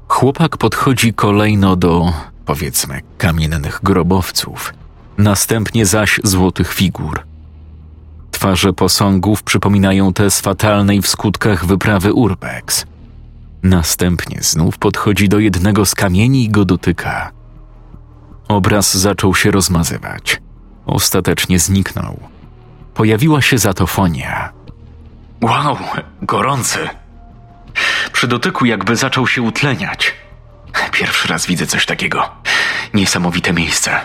Chłopak 0.08 0.58
podchodzi 0.58 1.14
kolejno 1.14 1.76
do, 1.76 2.14
powiedzmy, 2.46 3.02
kamiennych 3.18 3.80
grobowców, 3.84 4.74
następnie 5.18 5.86
zaś 5.86 6.20
złotych 6.24 6.74
figur– 6.74 7.20
Twarze 8.42 8.74
posągów 8.74 9.44
przypominają 9.44 10.14
te 10.14 10.32
z 10.32 10.42
fatalnej 10.42 11.02
w 11.02 11.08
skutkach 11.08 11.66
wyprawy 11.66 12.14
Urbex. 12.14 12.86
Następnie 13.63 14.38
znów 14.41 14.78
podchodzi 14.78 15.30
do 15.30 15.39
jednego 15.39 15.86
z 15.86 15.95
kamieni 15.95 16.43
i 16.43 16.50
go 16.50 16.65
dotyka. 16.65 17.32
Obraz 18.47 18.97
zaczął 18.97 19.36
się 19.36 19.52
rozmazywać. 19.52 20.41
Ostatecznie 20.86 21.60
zniknął. 21.60 22.19
Pojawiła 22.93 23.41
się 23.41 23.58
za 23.58 23.74
to 23.74 23.88
fonia. 23.88 24.50
Wow, 25.41 25.78
gorący. 26.21 26.89
Przy 28.13 28.28
dotyku 28.28 28.65
jakby 28.65 28.95
zaczął 28.95 29.28
się 29.28 29.41
utleniać. 29.41 30.13
Pierwszy 30.91 31.28
raz 31.28 31.45
widzę 31.45 31.67
coś 31.67 31.86
takiego. 31.86 32.30
Niesamowite 32.93 33.54
miejsce. 33.54 34.00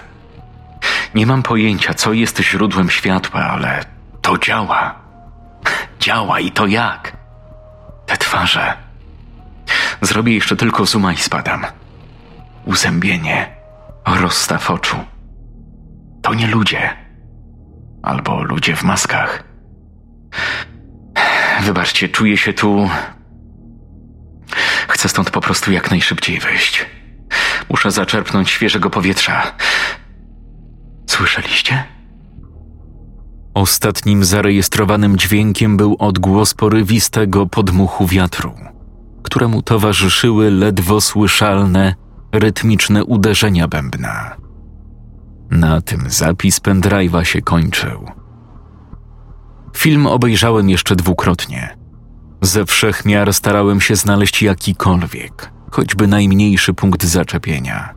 Nie 1.15 1.27
mam 1.27 1.43
pojęcia, 1.43 1.95
co 1.95 2.13
jest 2.13 2.41
źródłem 2.41 2.91
światła, 2.91 3.41
ale 3.41 3.85
to 4.23 4.39
działa. 4.39 4.95
Działa 6.01 6.41
i 6.41 6.51
to 6.51 6.67
jak? 6.67 7.17
Te 8.07 8.17
twarze. 8.17 8.86
Zrobię 10.03 10.35
jeszcze 10.35 10.57
tylko 10.57 10.87
zooma 10.87 11.13
i 11.13 11.17
spadam. 11.17 11.65
Uzębienie, 12.65 13.57
rozstaw 14.07 14.71
oczu. 14.71 14.97
To 16.23 16.35
nie 16.35 16.47
ludzie. 16.47 16.97
Albo 18.03 18.43
ludzie 18.43 18.77
w 18.77 18.83
maskach. 18.83 19.45
Wybaczcie, 21.63 22.09
czuję 22.09 22.37
się 22.37 22.53
tu. 22.53 22.91
Chcę 24.89 25.09
stąd 25.09 25.31
po 25.31 25.41
prostu 25.41 25.73
jak 25.73 25.91
najszybciej 25.91 26.41
wyjść. 26.41 26.87
Muszę 27.71 27.91
zaczerpnąć 27.91 28.51
świeżego 28.51 28.91
powietrza. 28.91 29.53
Słyszeliście? 31.07 31.85
Ostatnim 33.55 34.25
zarejestrowanym 34.25 35.19
dźwiękiem 35.19 35.77
był 35.77 35.97
odgłos 35.99 36.55
porywistego 36.55 37.47
podmuchu 37.47 38.07
wiatru, 38.07 38.55
któremu 39.27 39.63
towarzyszyły 39.63 40.51
ledwo 40.51 41.01
słyszalne, 41.01 41.95
rytmiczne 42.33 43.05
uderzenia 43.05 43.69
bębna. 43.69 44.37
Na 45.51 45.81
tym 45.81 46.05
zapis 46.07 46.61
pendrive'a 46.61 47.23
się 47.23 47.43
kończył. 47.43 48.11
Film 49.77 50.07
obejrzałem 50.07 50.71
jeszcze 50.71 50.97
dwukrotnie. 50.97 51.77
Ze 52.43 52.67
wszech 52.67 53.05
miar 53.05 53.35
starałem 53.35 53.81
się 53.81 53.97
znaleźć 53.97 54.43
jakikolwiek, 54.43 55.51
choćby 55.71 56.07
najmniejszy 56.07 56.75
punkt 56.75 57.05
zaczepienia. 57.05 57.95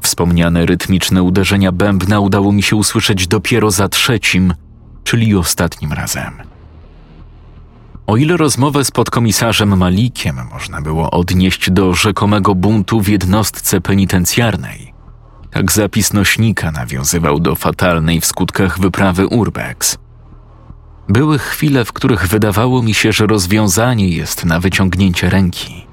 Wspomniane 0.00 0.66
rytmiczne 0.66 1.22
uderzenia 1.22 1.72
bębna 1.72 2.20
udało 2.20 2.52
mi 2.52 2.62
się 2.62 2.76
usłyszeć 2.76 3.26
dopiero 3.26 3.70
za 3.70 3.88
trzecim, 3.88 4.54
czyli 5.04 5.36
ostatnim 5.36 5.92
razem. 5.92 6.47
O 8.08 8.16
ile 8.16 8.36
rozmowę 8.36 8.84
z 8.84 8.90
podkomisarzem 8.90 9.76
Malikiem 9.76 10.36
można 10.52 10.82
było 10.82 11.10
odnieść 11.10 11.70
do 11.70 11.94
rzekomego 11.94 12.54
buntu 12.54 13.00
w 13.00 13.08
jednostce 13.08 13.80
penitencjarnej, 13.80 14.94
tak 15.50 15.72
zapis 15.72 16.12
nośnika 16.12 16.70
nawiązywał 16.70 17.40
do 17.40 17.54
fatalnej 17.54 18.20
w 18.20 18.26
skutkach 18.26 18.78
wyprawy 18.80 19.26
Urbex. 19.26 19.98
Były 21.08 21.38
chwile, 21.38 21.84
w 21.84 21.92
których 21.92 22.28
wydawało 22.28 22.82
mi 22.82 22.94
się, 22.94 23.12
że 23.12 23.26
rozwiązanie 23.26 24.08
jest 24.08 24.44
na 24.44 24.60
wyciągnięcie 24.60 25.30
ręki. 25.30 25.86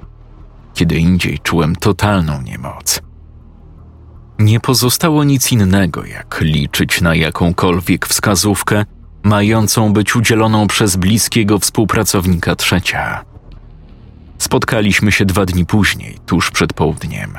Kiedy 0.74 0.96
indziej 0.96 1.38
czułem 1.38 1.76
totalną 1.76 2.42
niemoc. 2.42 3.00
Nie 4.38 4.60
pozostało 4.60 5.24
nic 5.24 5.52
innego, 5.52 6.04
jak 6.04 6.40
liczyć 6.40 7.00
na 7.00 7.14
jakąkolwiek 7.14 8.06
wskazówkę, 8.06 8.84
mającą 9.26 9.92
być 9.92 10.16
udzieloną 10.16 10.66
przez 10.66 10.96
bliskiego 10.96 11.58
współpracownika 11.58 12.56
trzecia. 12.56 13.24
Spotkaliśmy 14.38 15.12
się 15.12 15.24
dwa 15.24 15.46
dni 15.46 15.66
później, 15.66 16.18
tuż 16.26 16.50
przed 16.50 16.72
południem. 16.72 17.38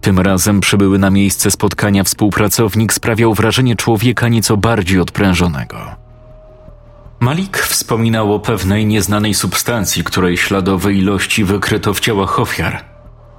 Tym 0.00 0.18
razem 0.18 0.60
przybyły 0.60 0.98
na 0.98 1.10
miejsce 1.10 1.50
spotkania 1.50 2.04
współpracownik 2.04 2.92
sprawiał 2.92 3.34
wrażenie 3.34 3.76
człowieka 3.76 4.28
nieco 4.28 4.56
bardziej 4.56 5.00
odprężonego. 5.00 5.76
Malik 7.20 7.58
wspominał 7.58 8.34
o 8.34 8.40
pewnej 8.40 8.86
nieznanej 8.86 9.34
substancji, 9.34 10.04
której 10.04 10.36
śladowe 10.36 10.92
ilości 10.92 11.44
wykryto 11.44 11.94
w 11.94 12.00
ciałach 12.00 12.40
ofiar. 12.40 12.84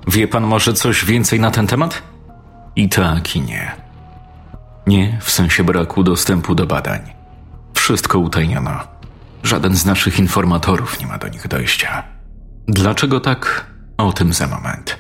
Wie 0.08 0.28
pan 0.28 0.44
może 0.44 0.74
coś 0.74 1.06
więcej 1.06 1.40
na 1.40 1.52
ten 1.52 1.68
temat? 1.68 2.04
I 2.76 2.90
tak, 2.90 3.36
i 3.36 3.42
nie. 3.42 3.72
Nie 4.88 5.18
w 5.22 5.32
sensie 5.32 5.64
braku 5.64 6.04
dostępu 6.04 6.56
do 6.56 6.66
badań. 6.66 7.17
Wszystko 7.88 8.20
utajniono. 8.20 8.80
Żaden 9.44 9.76
z 9.76 9.86
naszych 9.86 10.20
informatorów 10.20 11.00
nie 11.00 11.08
ma 11.08 11.18
do 11.18 11.28
nich 11.28 11.48
dojścia. 11.48 12.04
Dlaczego 12.68 13.20
tak? 13.20 13.72
O 13.98 14.14
tym 14.14 14.34
za 14.34 14.48
moment. 14.48 14.98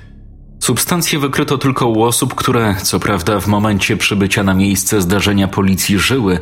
Substancje 0.60 1.20
wykryto 1.20 1.58
tylko 1.58 1.88
u 1.88 2.04
osób, 2.04 2.36
które, 2.36 2.76
co 2.84 3.00
prawda, 3.00 3.40
w 3.40 3.48
momencie 3.48 3.98
przybycia 3.98 4.44
na 4.44 4.54
miejsce 4.54 5.02
zdarzenia 5.02 5.48
policji 5.48 6.00
żyły, 6.00 6.40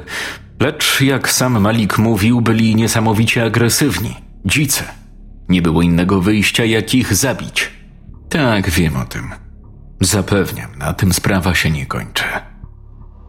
lecz 0.59 1.01
jak 1.01 1.29
sam 1.29 1.61
Malik 1.61 1.97
mówił, 1.97 2.41
byli 2.41 2.75
niesamowicie 2.75 3.43
agresywni, 3.43 4.15
dzicy. 4.45 4.83
Nie 5.49 5.61
było 5.61 5.81
innego 5.81 6.21
wyjścia, 6.21 6.65
jak 6.65 6.95
ich 6.95 7.13
zabić. 7.13 7.71
Tak, 8.29 8.69
wiem 8.69 8.97
o 8.97 9.05
tym. 9.05 9.31
Zapewniam, 10.01 10.77
na 10.77 10.93
tym 10.93 11.13
sprawa 11.13 11.55
się 11.55 11.71
nie 11.71 11.85
kończy. 11.85 12.25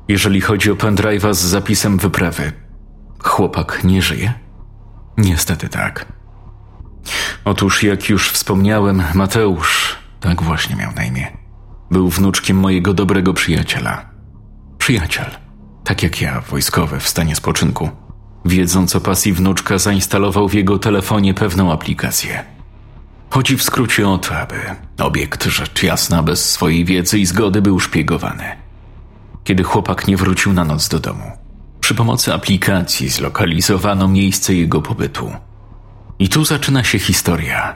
Jeżeli 0.08 0.40
chodzi 0.40 0.70
o 0.70 0.74
pendrive'a 0.74 1.34
z 1.34 1.38
zapisem 1.38 1.98
wyprawy, 1.98 2.65
chłopak 3.22 3.84
nie 3.84 4.02
żyje? 4.02 4.34
Niestety 5.16 5.68
tak. 5.68 6.12
Otóż, 7.44 7.82
jak 7.82 8.08
już 8.08 8.30
wspomniałem, 8.30 9.02
Mateusz, 9.14 9.96
tak 10.20 10.42
właśnie 10.42 10.76
miał 10.76 10.92
na 10.92 11.04
imię, 11.04 11.36
był 11.90 12.08
wnuczkiem 12.08 12.56
mojego 12.56 12.94
dobrego 12.94 13.34
przyjaciela. 13.34 14.10
Przyjaciel, 14.78 15.30
tak 15.84 16.02
jak 16.02 16.20
ja, 16.20 16.40
wojskowy 16.40 17.00
w 17.00 17.08
stanie 17.08 17.36
spoczynku. 17.36 17.90
Wiedząc 18.44 18.96
o 18.96 19.00
pasji 19.00 19.32
wnuczka, 19.32 19.78
zainstalował 19.78 20.48
w 20.48 20.54
jego 20.54 20.78
telefonie 20.78 21.34
pewną 21.34 21.72
aplikację– 21.72 22.44
Chodzi 23.30 23.56
w 23.56 23.62
skrócie 23.62 24.08
o 24.08 24.18
to, 24.18 24.36
aby 24.36 24.54
obiekt 24.98 25.44
rzecz 25.44 25.82
jasna 25.82 26.22
bez 26.22 26.50
swojej 26.50 26.84
wiedzy 26.84 27.18
i 27.18 27.26
zgody 27.26 27.62
był 27.62 27.80
szpiegowany. 27.80 28.44
Kiedy 29.44 29.62
chłopak 29.62 30.08
nie 30.08 30.16
wrócił 30.16 30.52
na 30.52 30.64
noc 30.64 30.88
do 30.88 31.00
domu, 31.00 31.32
przy 31.86 31.94
pomocy 31.94 32.34
aplikacji 32.34 33.08
zlokalizowano 33.08 34.08
miejsce 34.08 34.54
jego 34.54 34.82
pobytu. 34.82 35.32
I 36.18 36.28
tu 36.28 36.44
zaczyna 36.44 36.84
się 36.84 36.98
historia. 36.98 37.74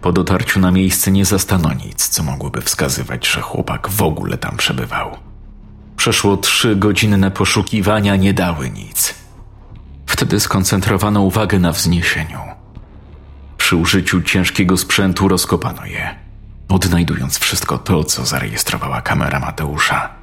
Po 0.00 0.12
dotarciu 0.12 0.60
na 0.60 0.70
miejsce 0.70 1.10
nie 1.10 1.24
zastano 1.24 1.72
nic, 1.74 2.08
co 2.08 2.22
mogłoby 2.22 2.62
wskazywać, 2.62 3.28
że 3.28 3.40
chłopak 3.40 3.88
w 3.88 4.02
ogóle 4.02 4.38
tam 4.38 4.56
przebywał. 4.56 5.16
Przeszło 5.96 6.36
trzy 6.36 6.76
godzinne 6.76 7.30
poszukiwania 7.30 8.16
nie 8.16 8.34
dały 8.34 8.70
nic. 8.70 9.14
Wtedy 10.06 10.40
skoncentrowano 10.40 11.20
uwagę 11.20 11.58
na 11.58 11.72
wzniesieniu– 11.72 12.40
przy 13.58 13.76
użyciu 13.76 14.22
ciężkiego 14.22 14.76
sprzętu 14.76 15.28
rozkopano 15.28 15.86
je, 15.86 16.14
odnajdując 16.68 17.38
wszystko 17.38 17.78
to, 17.78 18.04
co 18.04 18.26
zarejestrowała 18.26 19.00
kamera 19.00 19.40
Mateusza. 19.40 20.17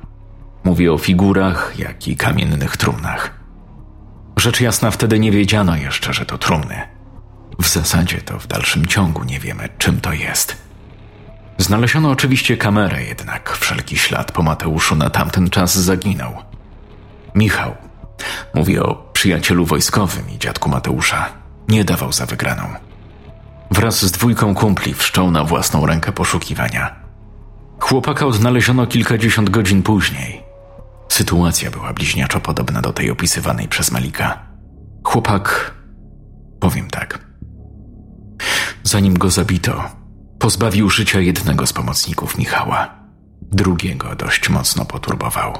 Mówię 0.66 0.94
o 0.94 0.98
figurach, 0.98 1.74
jak 1.78 2.08
i 2.08 2.18
kamiennych 2.18 2.78
trumnach. 2.78 3.40
Rzecz 4.38 4.62
jasna, 4.62 4.92
wtedy 4.92 5.20
nie 5.20 5.32
wiedziano 5.32 5.76
jeszcze, 5.76 6.14
że 6.14 6.26
to 6.26 6.38
trumny. 6.38 6.82
W 7.60 7.68
zasadzie 7.68 8.18
to 8.18 8.40
w 8.40 8.48
dalszym 8.48 8.86
ciągu 8.86 9.24
nie 9.24 9.40
wiemy, 9.40 9.70
czym 9.78 10.02
to 10.02 10.14
jest. 10.14 10.58
Znaleziono 11.58 12.10
oczywiście 12.10 12.58
kamerę, 12.58 13.04
jednak 13.04 13.58
wszelki 13.58 13.98
ślad 13.98 14.32
po 14.32 14.44
Mateuszu 14.44 14.96
na 14.96 15.10
tamten 15.10 15.50
czas 15.50 15.76
zaginął. 15.76 16.34
Michał, 17.36 17.76
mówię 18.54 18.84
o 18.84 19.10
przyjacielu 19.14 19.66
wojskowym 19.66 20.30
i 20.36 20.40
dziadku 20.40 20.70
Mateusza, 20.70 21.30
nie 21.68 21.84
dawał 21.84 22.12
za 22.12 22.26
wygraną. 22.26 22.64
Wraz 23.72 24.06
z 24.06 24.12
dwójką 24.12 24.56
kumpli 24.56 24.94
wszczął 24.94 25.32
na 25.32 25.44
własną 25.44 25.86
rękę 25.86 26.12
poszukiwania. 26.12 26.96
Chłopaka 27.80 28.26
odnaleziono 28.26 28.88
kilkadziesiąt 28.88 29.50
godzin 29.50 29.84
później. 29.84 30.45
Sytuacja 31.10 31.72
była 31.72 31.94
bliźniaczo 31.94 32.40
podobna 32.40 32.82
do 32.82 32.94
tej 32.94 33.12
opisywanej 33.12 33.68
przez 33.68 33.92
Malika. 33.92 34.46
Chłopak, 35.04 35.74
powiem 36.60 36.88
tak. 36.88 37.26
Zanim 38.84 39.14
go 39.14 39.32
zabito, 39.32 39.84
pozbawił 40.40 40.90
życia 40.90 41.20
jednego 41.20 41.68
z 41.68 41.74
pomocników 41.74 42.38
Michała. 42.38 42.96
Drugiego 43.42 44.16
dość 44.16 44.50
mocno 44.50 44.86
poturbował. 44.86 45.54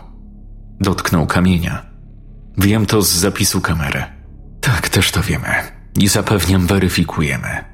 Dotknął 0.80 1.28
kamienia. 1.28 1.86
Wiem 2.58 2.86
to 2.86 3.02
z 3.02 3.10
zapisu 3.10 3.62
kamery. 3.62 4.04
Tak, 4.62 4.90
też 4.90 5.12
to 5.12 5.22
wiemy. 5.22 5.54
I 6.00 6.08
zapewniam, 6.08 6.68
weryfikujemy. 6.68 7.66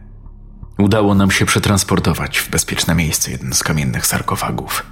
Udało 0.80 1.16
nam 1.16 1.32
się 1.32 1.46
przetransportować 1.46 2.40
w 2.40 2.50
bezpieczne 2.50 2.96
miejsce 2.96 3.32
jeden 3.32 3.54
z 3.54 3.64
kamiennych 3.64 4.08
sarkofagów. 4.08 4.91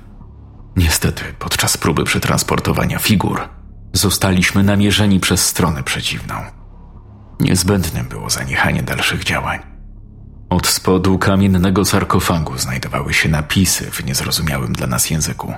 Niestety, 0.80 1.24
podczas 1.40 1.78
próby 1.78 2.04
przetransportowania 2.04 3.00
figur, 3.00 3.42
zostaliśmy 3.94 4.64
namierzeni 4.64 5.20
przez 5.20 5.46
stronę 5.46 5.84
przeciwną. 5.84 6.36
Niezbędnym 7.40 8.08
było 8.08 8.30
zaniechanie 8.30 8.84
dalszych 8.84 9.24
działań. 9.24 9.60
Od 10.50 10.68
spodu 10.68 11.18
kamiennego 11.18 11.86
sarkofagu 11.86 12.58
znajdowały 12.58 13.14
się 13.14 13.30
napisy 13.30 13.92
w 13.92 14.06
niezrozumiałym 14.06 14.74
dla 14.74 14.88
nas 14.88 15.10
języku. 15.10 15.54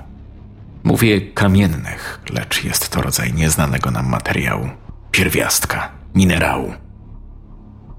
Mówię 0.84 1.20
kamiennych, 1.20 2.20
lecz 2.30 2.64
jest 2.64 2.88
to 2.88 3.02
rodzaj 3.02 3.32
nieznanego 3.32 3.90
nam 3.90 4.08
materiału, 4.08 4.68
pierwiastka, 5.10 5.92
minerału, 6.14 6.74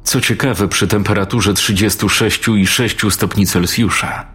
Co 0.04 0.22
ciekawe, 0.22 0.68
przy 0.68 0.88
temperaturze 0.88 1.54
36,6 1.54 3.12
stopni 3.12 3.48
Celsjusza 3.48 4.26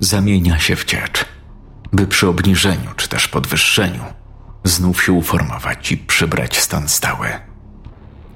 zamienia 0.00 0.58
się 0.58 0.76
w 0.76 0.84
ciecz, 0.84 1.33
by 1.94 2.06
przy 2.06 2.28
obniżeniu 2.28 2.90
czy 2.96 3.08
też 3.08 3.28
podwyższeniu 3.28 4.04
znów 4.64 5.04
się 5.04 5.12
uformować 5.12 5.92
i 5.92 5.96
przybrać 5.96 6.58
stan 6.58 6.88
stały. 6.88 7.28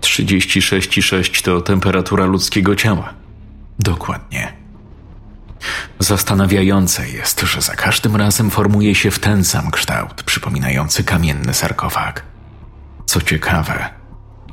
36,6 0.00 1.44
to 1.44 1.60
temperatura 1.60 2.24
ludzkiego 2.24 2.76
ciała. 2.76 3.14
Dokładnie. 3.78 4.52
Zastanawiające 5.98 7.08
jest, 7.08 7.40
że 7.40 7.60
za 7.60 7.76
każdym 7.76 8.16
razem 8.16 8.50
formuje 8.50 8.94
się 8.94 9.10
w 9.10 9.18
ten 9.18 9.44
sam 9.44 9.70
kształt, 9.70 10.22
przypominający 10.22 11.04
kamienny 11.04 11.54
sarkofag. 11.54 12.24
Co 13.06 13.20
ciekawe, 13.20 13.90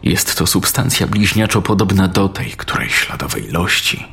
jest 0.04 0.36
to 0.36 0.48
substancja 0.48 1.08
bliźniaczo 1.08 1.62
podobna 1.62 2.08
do 2.08 2.30
tej, 2.30 2.52
której 2.52 2.90
śladowe 2.90 3.40
ilości 3.40 4.08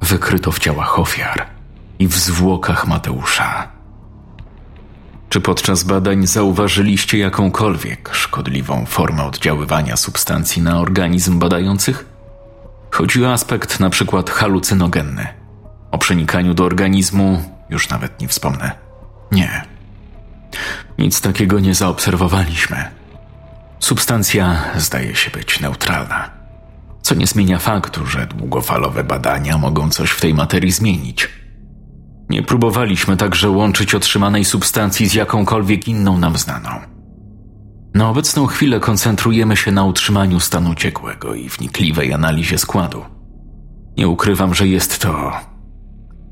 wykryto 0.00 0.52
w 0.52 0.58
ciałach 0.58 0.98
ofiar 0.98 1.46
i 1.98 2.06
w 2.06 2.14
zwłokach 2.14 2.86
Mateusza. 2.86 3.77
Czy 5.28 5.40
podczas 5.40 5.82
badań 5.82 6.26
zauważyliście 6.26 7.18
jakąkolwiek 7.18 8.10
szkodliwą 8.12 8.86
formę 8.86 9.24
oddziaływania 9.24 9.96
substancji 9.96 10.62
na 10.62 10.80
organizm 10.80 11.38
badających? 11.38 12.06
Chodzi 12.90 13.24
o 13.24 13.32
aspekt 13.32 13.80
na 13.80 13.90
przykład 13.90 14.30
halucynogenny. 14.30 15.26
O 15.90 15.98
przenikaniu 15.98 16.54
do 16.54 16.64
organizmu 16.64 17.42
już 17.70 17.88
nawet 17.88 18.20
nie 18.20 18.28
wspomnę. 18.28 18.70
Nie. 19.32 19.64
Nic 20.98 21.20
takiego 21.20 21.60
nie 21.60 21.74
zaobserwowaliśmy. 21.74 22.84
Substancja 23.80 24.64
zdaje 24.76 25.14
się 25.14 25.30
być 25.30 25.60
neutralna, 25.60 26.30
co 27.02 27.14
nie 27.14 27.26
zmienia 27.26 27.58
faktu, 27.58 28.06
że 28.06 28.26
długofalowe 28.26 29.04
badania 29.04 29.58
mogą 29.58 29.90
coś 29.90 30.10
w 30.10 30.20
tej 30.20 30.34
materii 30.34 30.72
zmienić. 30.72 31.37
Nie 32.30 32.42
próbowaliśmy 32.42 33.16
także 33.16 33.50
łączyć 33.50 33.94
otrzymanej 33.94 34.44
substancji 34.44 35.08
z 35.08 35.14
jakąkolwiek 35.14 35.88
inną 35.88 36.18
nam 36.18 36.38
znaną. 36.38 36.70
Na 37.94 38.08
obecną 38.08 38.46
chwilę 38.46 38.80
koncentrujemy 38.80 39.56
się 39.56 39.72
na 39.72 39.84
utrzymaniu 39.84 40.40
stanu 40.40 40.74
ciekłego 40.74 41.34
i 41.34 41.48
wnikliwej 41.48 42.12
analizie 42.12 42.58
składu. 42.58 43.04
Nie 43.96 44.08
ukrywam, 44.08 44.54
że 44.54 44.68
jest 44.68 44.98
to. 44.98 45.32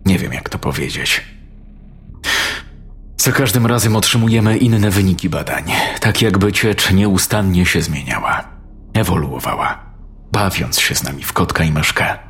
Nie 0.04 0.18
wiem, 0.18 0.32
jak 0.32 0.48
to 0.48 0.58
powiedzieć. 0.58 1.24
Za 3.16 3.32
każdym 3.32 3.66
razem 3.66 3.96
otrzymujemy 3.96 4.56
inne 4.56 4.90
wyniki 4.90 5.28
badań, 5.28 5.64
tak 6.00 6.22
jakby 6.22 6.52
ciecz 6.52 6.92
nieustannie 6.92 7.66
się 7.66 7.82
zmieniała, 7.82 8.44
ewoluowała, 8.94 9.94
bawiąc 10.32 10.80
się 10.80 10.94
z 10.94 11.02
nami 11.02 11.22
w 11.22 11.32
kotka 11.32 11.64
i 11.64 11.72
myszkę. 11.72 12.25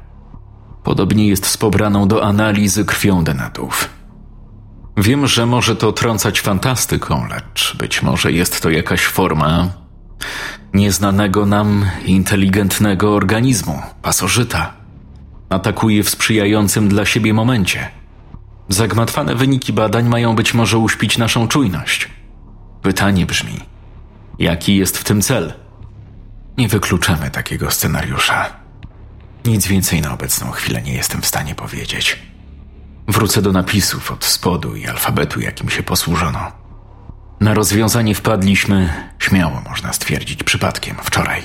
Podobnie 0.87 1.29
jest 1.29 1.47
z 1.47 1.57
pobraną 1.57 2.09
do 2.09 2.25
analizy 2.25 2.85
krwią 2.85 3.25
denatów. 3.25 3.89
Wiem, 4.97 5.27
że 5.27 5.47
może 5.47 5.77
to 5.77 5.93
trącać 5.93 6.41
fantastyką, 6.41 7.27
lecz 7.29 7.77
być 7.77 8.03
może 8.03 8.33
jest 8.33 8.61
to 8.61 8.71
jakaś 8.71 9.05
forma 9.05 9.69
nieznanego 10.75 11.47
nam 11.47 11.85
inteligentnego 12.05 13.15
organizmu, 13.15 13.83
pasożyta. 14.03 14.73
Atakuje 15.49 16.03
w 16.03 16.11
sprzyjającym 16.11 16.89
dla 16.89 17.05
siebie 17.05 17.35
momencie– 17.35 17.89
Zagmatwane 18.69 19.35
wyniki 19.35 19.73
badań 19.73 20.09
mają 20.09 20.35
być 20.35 20.55
może 20.55 20.79
uśpić 20.79 21.19
naszą 21.19 21.49
czujność. 21.49 22.09
Pytanie 22.83 23.27
brzmi: 23.27 23.61
jaki 24.39 24.77
jest 24.77 24.99
w 24.99 25.05
tym 25.05 25.23
cel? 25.23 25.53
Nie 26.59 26.69
wykluczamy 26.69 27.31
takiego 27.31 27.71
scenariusza. 27.71 28.66
Nic 29.47 29.67
więcej 29.67 30.01
na 30.01 30.13
obecną 30.13 30.51
chwilę 30.51 30.83
nie 30.83 30.93
jestem 30.93 31.23
w 31.23 31.27
stanie 31.27 31.55
powiedzieć. 31.55 32.19
Wrócę 33.09 33.43
do 33.43 33.53
napisów 33.53 34.11
od 34.11 34.25
spodu 34.25 34.77
i 34.77 34.87
alfabetu, 34.87 35.41
jakim 35.41 35.71
się 35.71 35.83
posłużono. 35.83 36.53
Na 37.41 37.55
rozwiązanie 37.55 38.15
wpadliśmy, 38.15 38.93
śmiało 39.19 39.61
można 39.69 39.93
stwierdzić, 39.93 40.43
przypadkiem 40.43 40.97
wczoraj. 41.03 41.43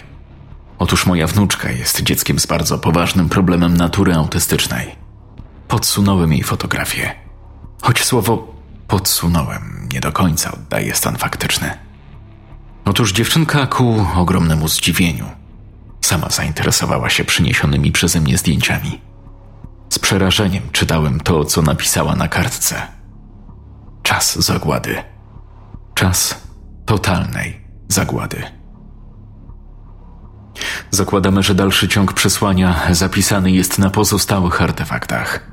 Otóż 0.80 1.06
moja 1.06 1.28
wnuczka 1.28 1.72
jest 1.72 2.02
dzieckiem 2.02 2.40
z 2.40 2.46
bardzo 2.46 2.78
poważnym 2.78 3.30
problemem 3.30 3.78
natury 3.78 4.14
autystycznej. 4.14 4.96
Podsunąłem 5.68 6.34
jej 6.34 6.44
fotografię. 6.44 7.16
Choć 7.82 8.04
słowo 8.04 8.56
podsunąłem 8.88 9.90
nie 9.94 10.00
do 10.00 10.12
końca 10.12 10.52
oddaje 10.52 10.96
stan 10.96 11.18
faktyczny. 11.18 11.78
Otóż 12.86 13.14
dziewczynka 13.14 13.68
ku 13.68 14.06
ogromnemu 14.16 14.68
zdziwieniu 14.68 15.41
sama 16.02 16.30
zainteresowała 16.30 17.10
się 17.10 17.24
przyniesionymi 17.24 17.92
przeze 17.92 18.22
mnie 18.22 18.38
zdjęciami. 18.38 19.02
Z 19.90 20.00
przerażeniem 20.00 20.64
czytałem 20.72 21.20
to, 21.20 21.46
co 21.46 21.62
napisała 21.62 22.16
na 22.16 22.28
kartce. 22.28 22.88
Czas 24.04 24.40
zagłady. 24.40 25.04
Czas 25.94 26.42
totalnej 26.86 27.62
zagłady. 27.88 28.44
Zakładamy, 30.92 31.44
że 31.44 31.56
dalszy 31.56 31.88
ciąg 31.88 32.14
przesłania 32.14 32.82
zapisany 32.92 33.52
jest 33.52 33.80
na 33.80 33.90
pozostałych 33.90 34.62
artefaktach. 34.62 35.52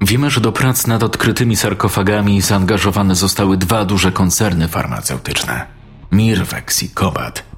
Wiemy, 0.00 0.30
że 0.30 0.40
do 0.40 0.52
prac 0.52 0.86
nad 0.86 1.02
odkrytymi 1.02 1.56
sarkofagami 1.56 2.40
zaangażowane 2.40 3.14
zostały 3.14 3.56
dwa 3.56 3.84
duże 3.84 4.12
koncerny 4.12 4.68
farmaceutyczne 4.68 5.66
Mirvex 6.12 6.82
i 6.82 6.90
Kobat. 6.90 7.49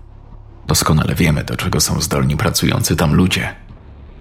Doskonale 0.67 1.15
wiemy, 1.15 1.45
do 1.45 1.57
czego 1.57 1.81
są 1.81 2.01
zdolni 2.01 2.37
pracujący 2.37 2.97
tam 2.97 3.15
ludzie. 3.15 3.55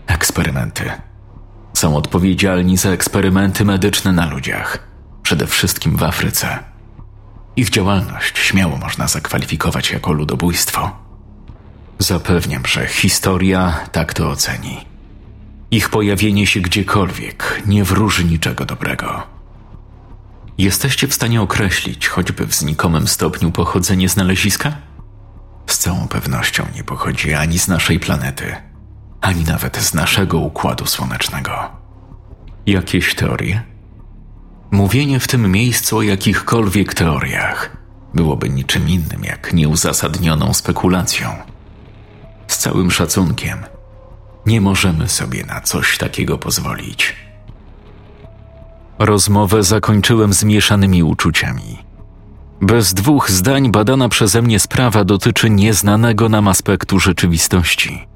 Eksperymenty. 0.08 0.92
Są 1.74 1.96
odpowiedzialni 1.96 2.78
za 2.78 2.90
eksperymenty 2.90 3.66
medyczne 3.66 4.12
na 4.12 4.30
ludziach, 4.30 4.88
przede 5.24 5.48
wszystkim 5.48 5.98
w 5.98 6.04
Afryce. 6.04 6.60
Ich 7.56 7.70
działalność 7.70 8.38
śmiało 8.38 8.78
można 8.78 9.08
zakwalifikować 9.08 9.92
jako 9.92 10.12
ludobójstwo. 10.12 10.92
Zapewniam, 12.00 12.66
że 12.66 12.88
historia 12.88 13.80
tak 13.92 14.14
to 14.14 14.30
oceni. 14.30 14.86
Ich 15.72 15.90
pojawienie 15.90 16.48
się 16.48 16.60
gdziekolwiek 16.60 17.64
nie 17.66 17.84
wróży 17.84 18.24
niczego 18.24 18.66
dobrego. 18.66 19.24
Jesteście 20.58 21.08
w 21.08 21.14
stanie 21.14 21.42
określić, 21.42 22.08
choćby 22.08 22.48
w 22.48 22.54
znikomym 22.54 23.08
stopniu, 23.08 23.52
pochodzenie 23.52 24.10
znaleziska? 24.10 24.76
Z 25.72 25.78
całą 25.78 26.08
pewnością 26.08 26.66
nie 26.76 26.84
pochodzi 26.84 27.34
ani 27.34 27.60
z 27.60 27.68
naszej 27.68 28.00
planety, 28.00 28.56
ani 29.22 29.44
nawet 29.44 29.78
z 29.78 29.94
naszego 29.94 30.38
układu 30.38 30.86
słonecznego. 30.86 31.52
Jakieś 32.66 33.16
teorie? 33.16 33.64
Mówienie 34.72 35.20
w 35.20 35.28
tym 35.28 35.52
miejscu 35.52 35.98
o 35.98 36.02
jakichkolwiek 36.02 36.94
teoriach 36.94 37.78
byłoby 38.14 38.50
niczym 38.50 38.90
innym 38.90 39.24
jak 39.24 39.54
nieuzasadnioną 39.54 40.54
spekulacją. 40.54 41.30
Z 42.48 42.58
całym 42.58 42.92
szacunkiem– 42.92 43.64
nie 44.46 44.62
możemy 44.62 45.10
sobie 45.10 45.46
na 45.46 45.62
coś 45.62 45.98
takiego 45.98 46.38
pozwolić. 46.38 47.16
Rozmowę 49.00 49.64
zakończyłem 49.64 50.34
zmieszanymi 50.34 51.04
uczuciami. 51.04 51.78
Bez 52.62 52.94
dwóch 52.94 53.32
zdań 53.32 53.72
badana 53.72 54.10
przeze 54.10 54.42
mnie 54.42 54.60
sprawa 54.60 55.04
dotyczy 55.04 55.50
nieznanego 55.50 56.30
nam 56.30 56.48
aspektu 56.48 57.00
rzeczywistości. 57.00 58.08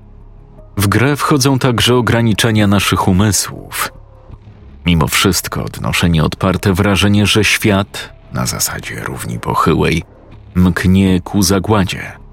W 0.78 0.88
grę 0.88 1.16
wchodzą 1.16 1.60
także 1.60 1.96
ograniczenia 1.96 2.68
naszych 2.68 3.08
umysłów. 3.08 3.94
Mimo 4.86 5.08
wszystko 5.08 5.64
odnoszę 5.64 6.10
nieodparte 6.10 6.74
wrażenie, 6.74 7.26
że 7.26 7.44
świat, 7.44 8.14
na 8.34 8.46
zasadzie 8.46 9.04
równi 9.04 9.40
pochyłej, 9.40 10.04
mknie 10.56 11.22
ku 11.22 11.42
zagładzie– 11.42 12.12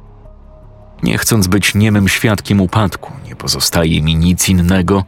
nie 1.03 1.19
chcąc 1.19 1.47
być 1.47 1.75
niemym 1.75 2.09
świadkiem 2.09 2.61
upadku, 2.61 3.13
nie 3.27 3.37
pozostaje 3.37 4.03
mi 4.03 4.17
nic 4.17 4.49
innego, 4.49 5.05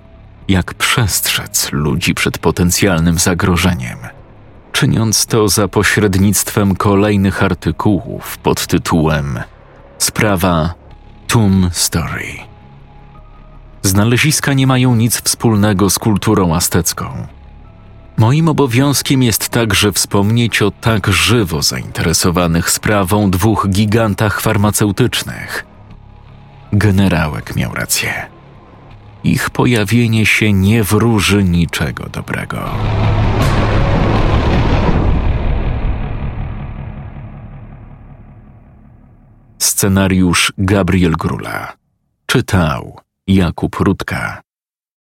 jak 0.48 0.74
przestrzec 0.74 1.72
ludzi 1.72 2.14
przed 2.14 2.38
potencjalnym 2.38 3.18
zagrożeniem, 3.18 3.98
czyniąc 4.74 5.26
to 5.26 5.48
za 5.48 5.68
pośrednictwem 5.68 6.76
kolejnych 6.76 7.42
artykułów 7.42 8.38
pod 8.38 8.66
tytułem 8.66 9.40
Sprawa 9.98 10.74
Tomb 11.26 11.74
Story. 11.74 12.26
Znaleziska 13.82 14.52
nie 14.52 14.66
mają 14.66 14.94
nic 14.94 15.22
wspólnego 15.22 15.90
z 15.90 15.98
kulturą 15.98 16.54
aztecką. 16.54 17.26
Moim 18.16 18.48
obowiązkiem 18.48 19.22
jest 19.22 19.48
także 19.48 19.92
wspomnieć 19.92 20.62
o 20.62 20.70
tak 20.70 21.08
żywo 21.08 21.62
zainteresowanych 21.62 22.70
sprawą 22.70 23.30
dwóch 23.30 23.68
gigantach 23.70 24.40
farmaceutycznych– 24.40 25.64
generałek 26.72 27.56
miał 27.56 27.74
rację. 27.74 28.26
Ich 29.24 29.50
pojawienie 29.50 30.26
się 30.26 30.52
nie 30.52 30.84
wróży 30.84 31.44
niczego 31.44 32.08
dobrego. 32.08 32.70
Scenariusz 39.64 40.52
Gabriel 40.58 41.12
Grula 41.12 41.72
czytał 42.26 43.00
Jakub 43.26 43.76
Rutka. 43.76 44.43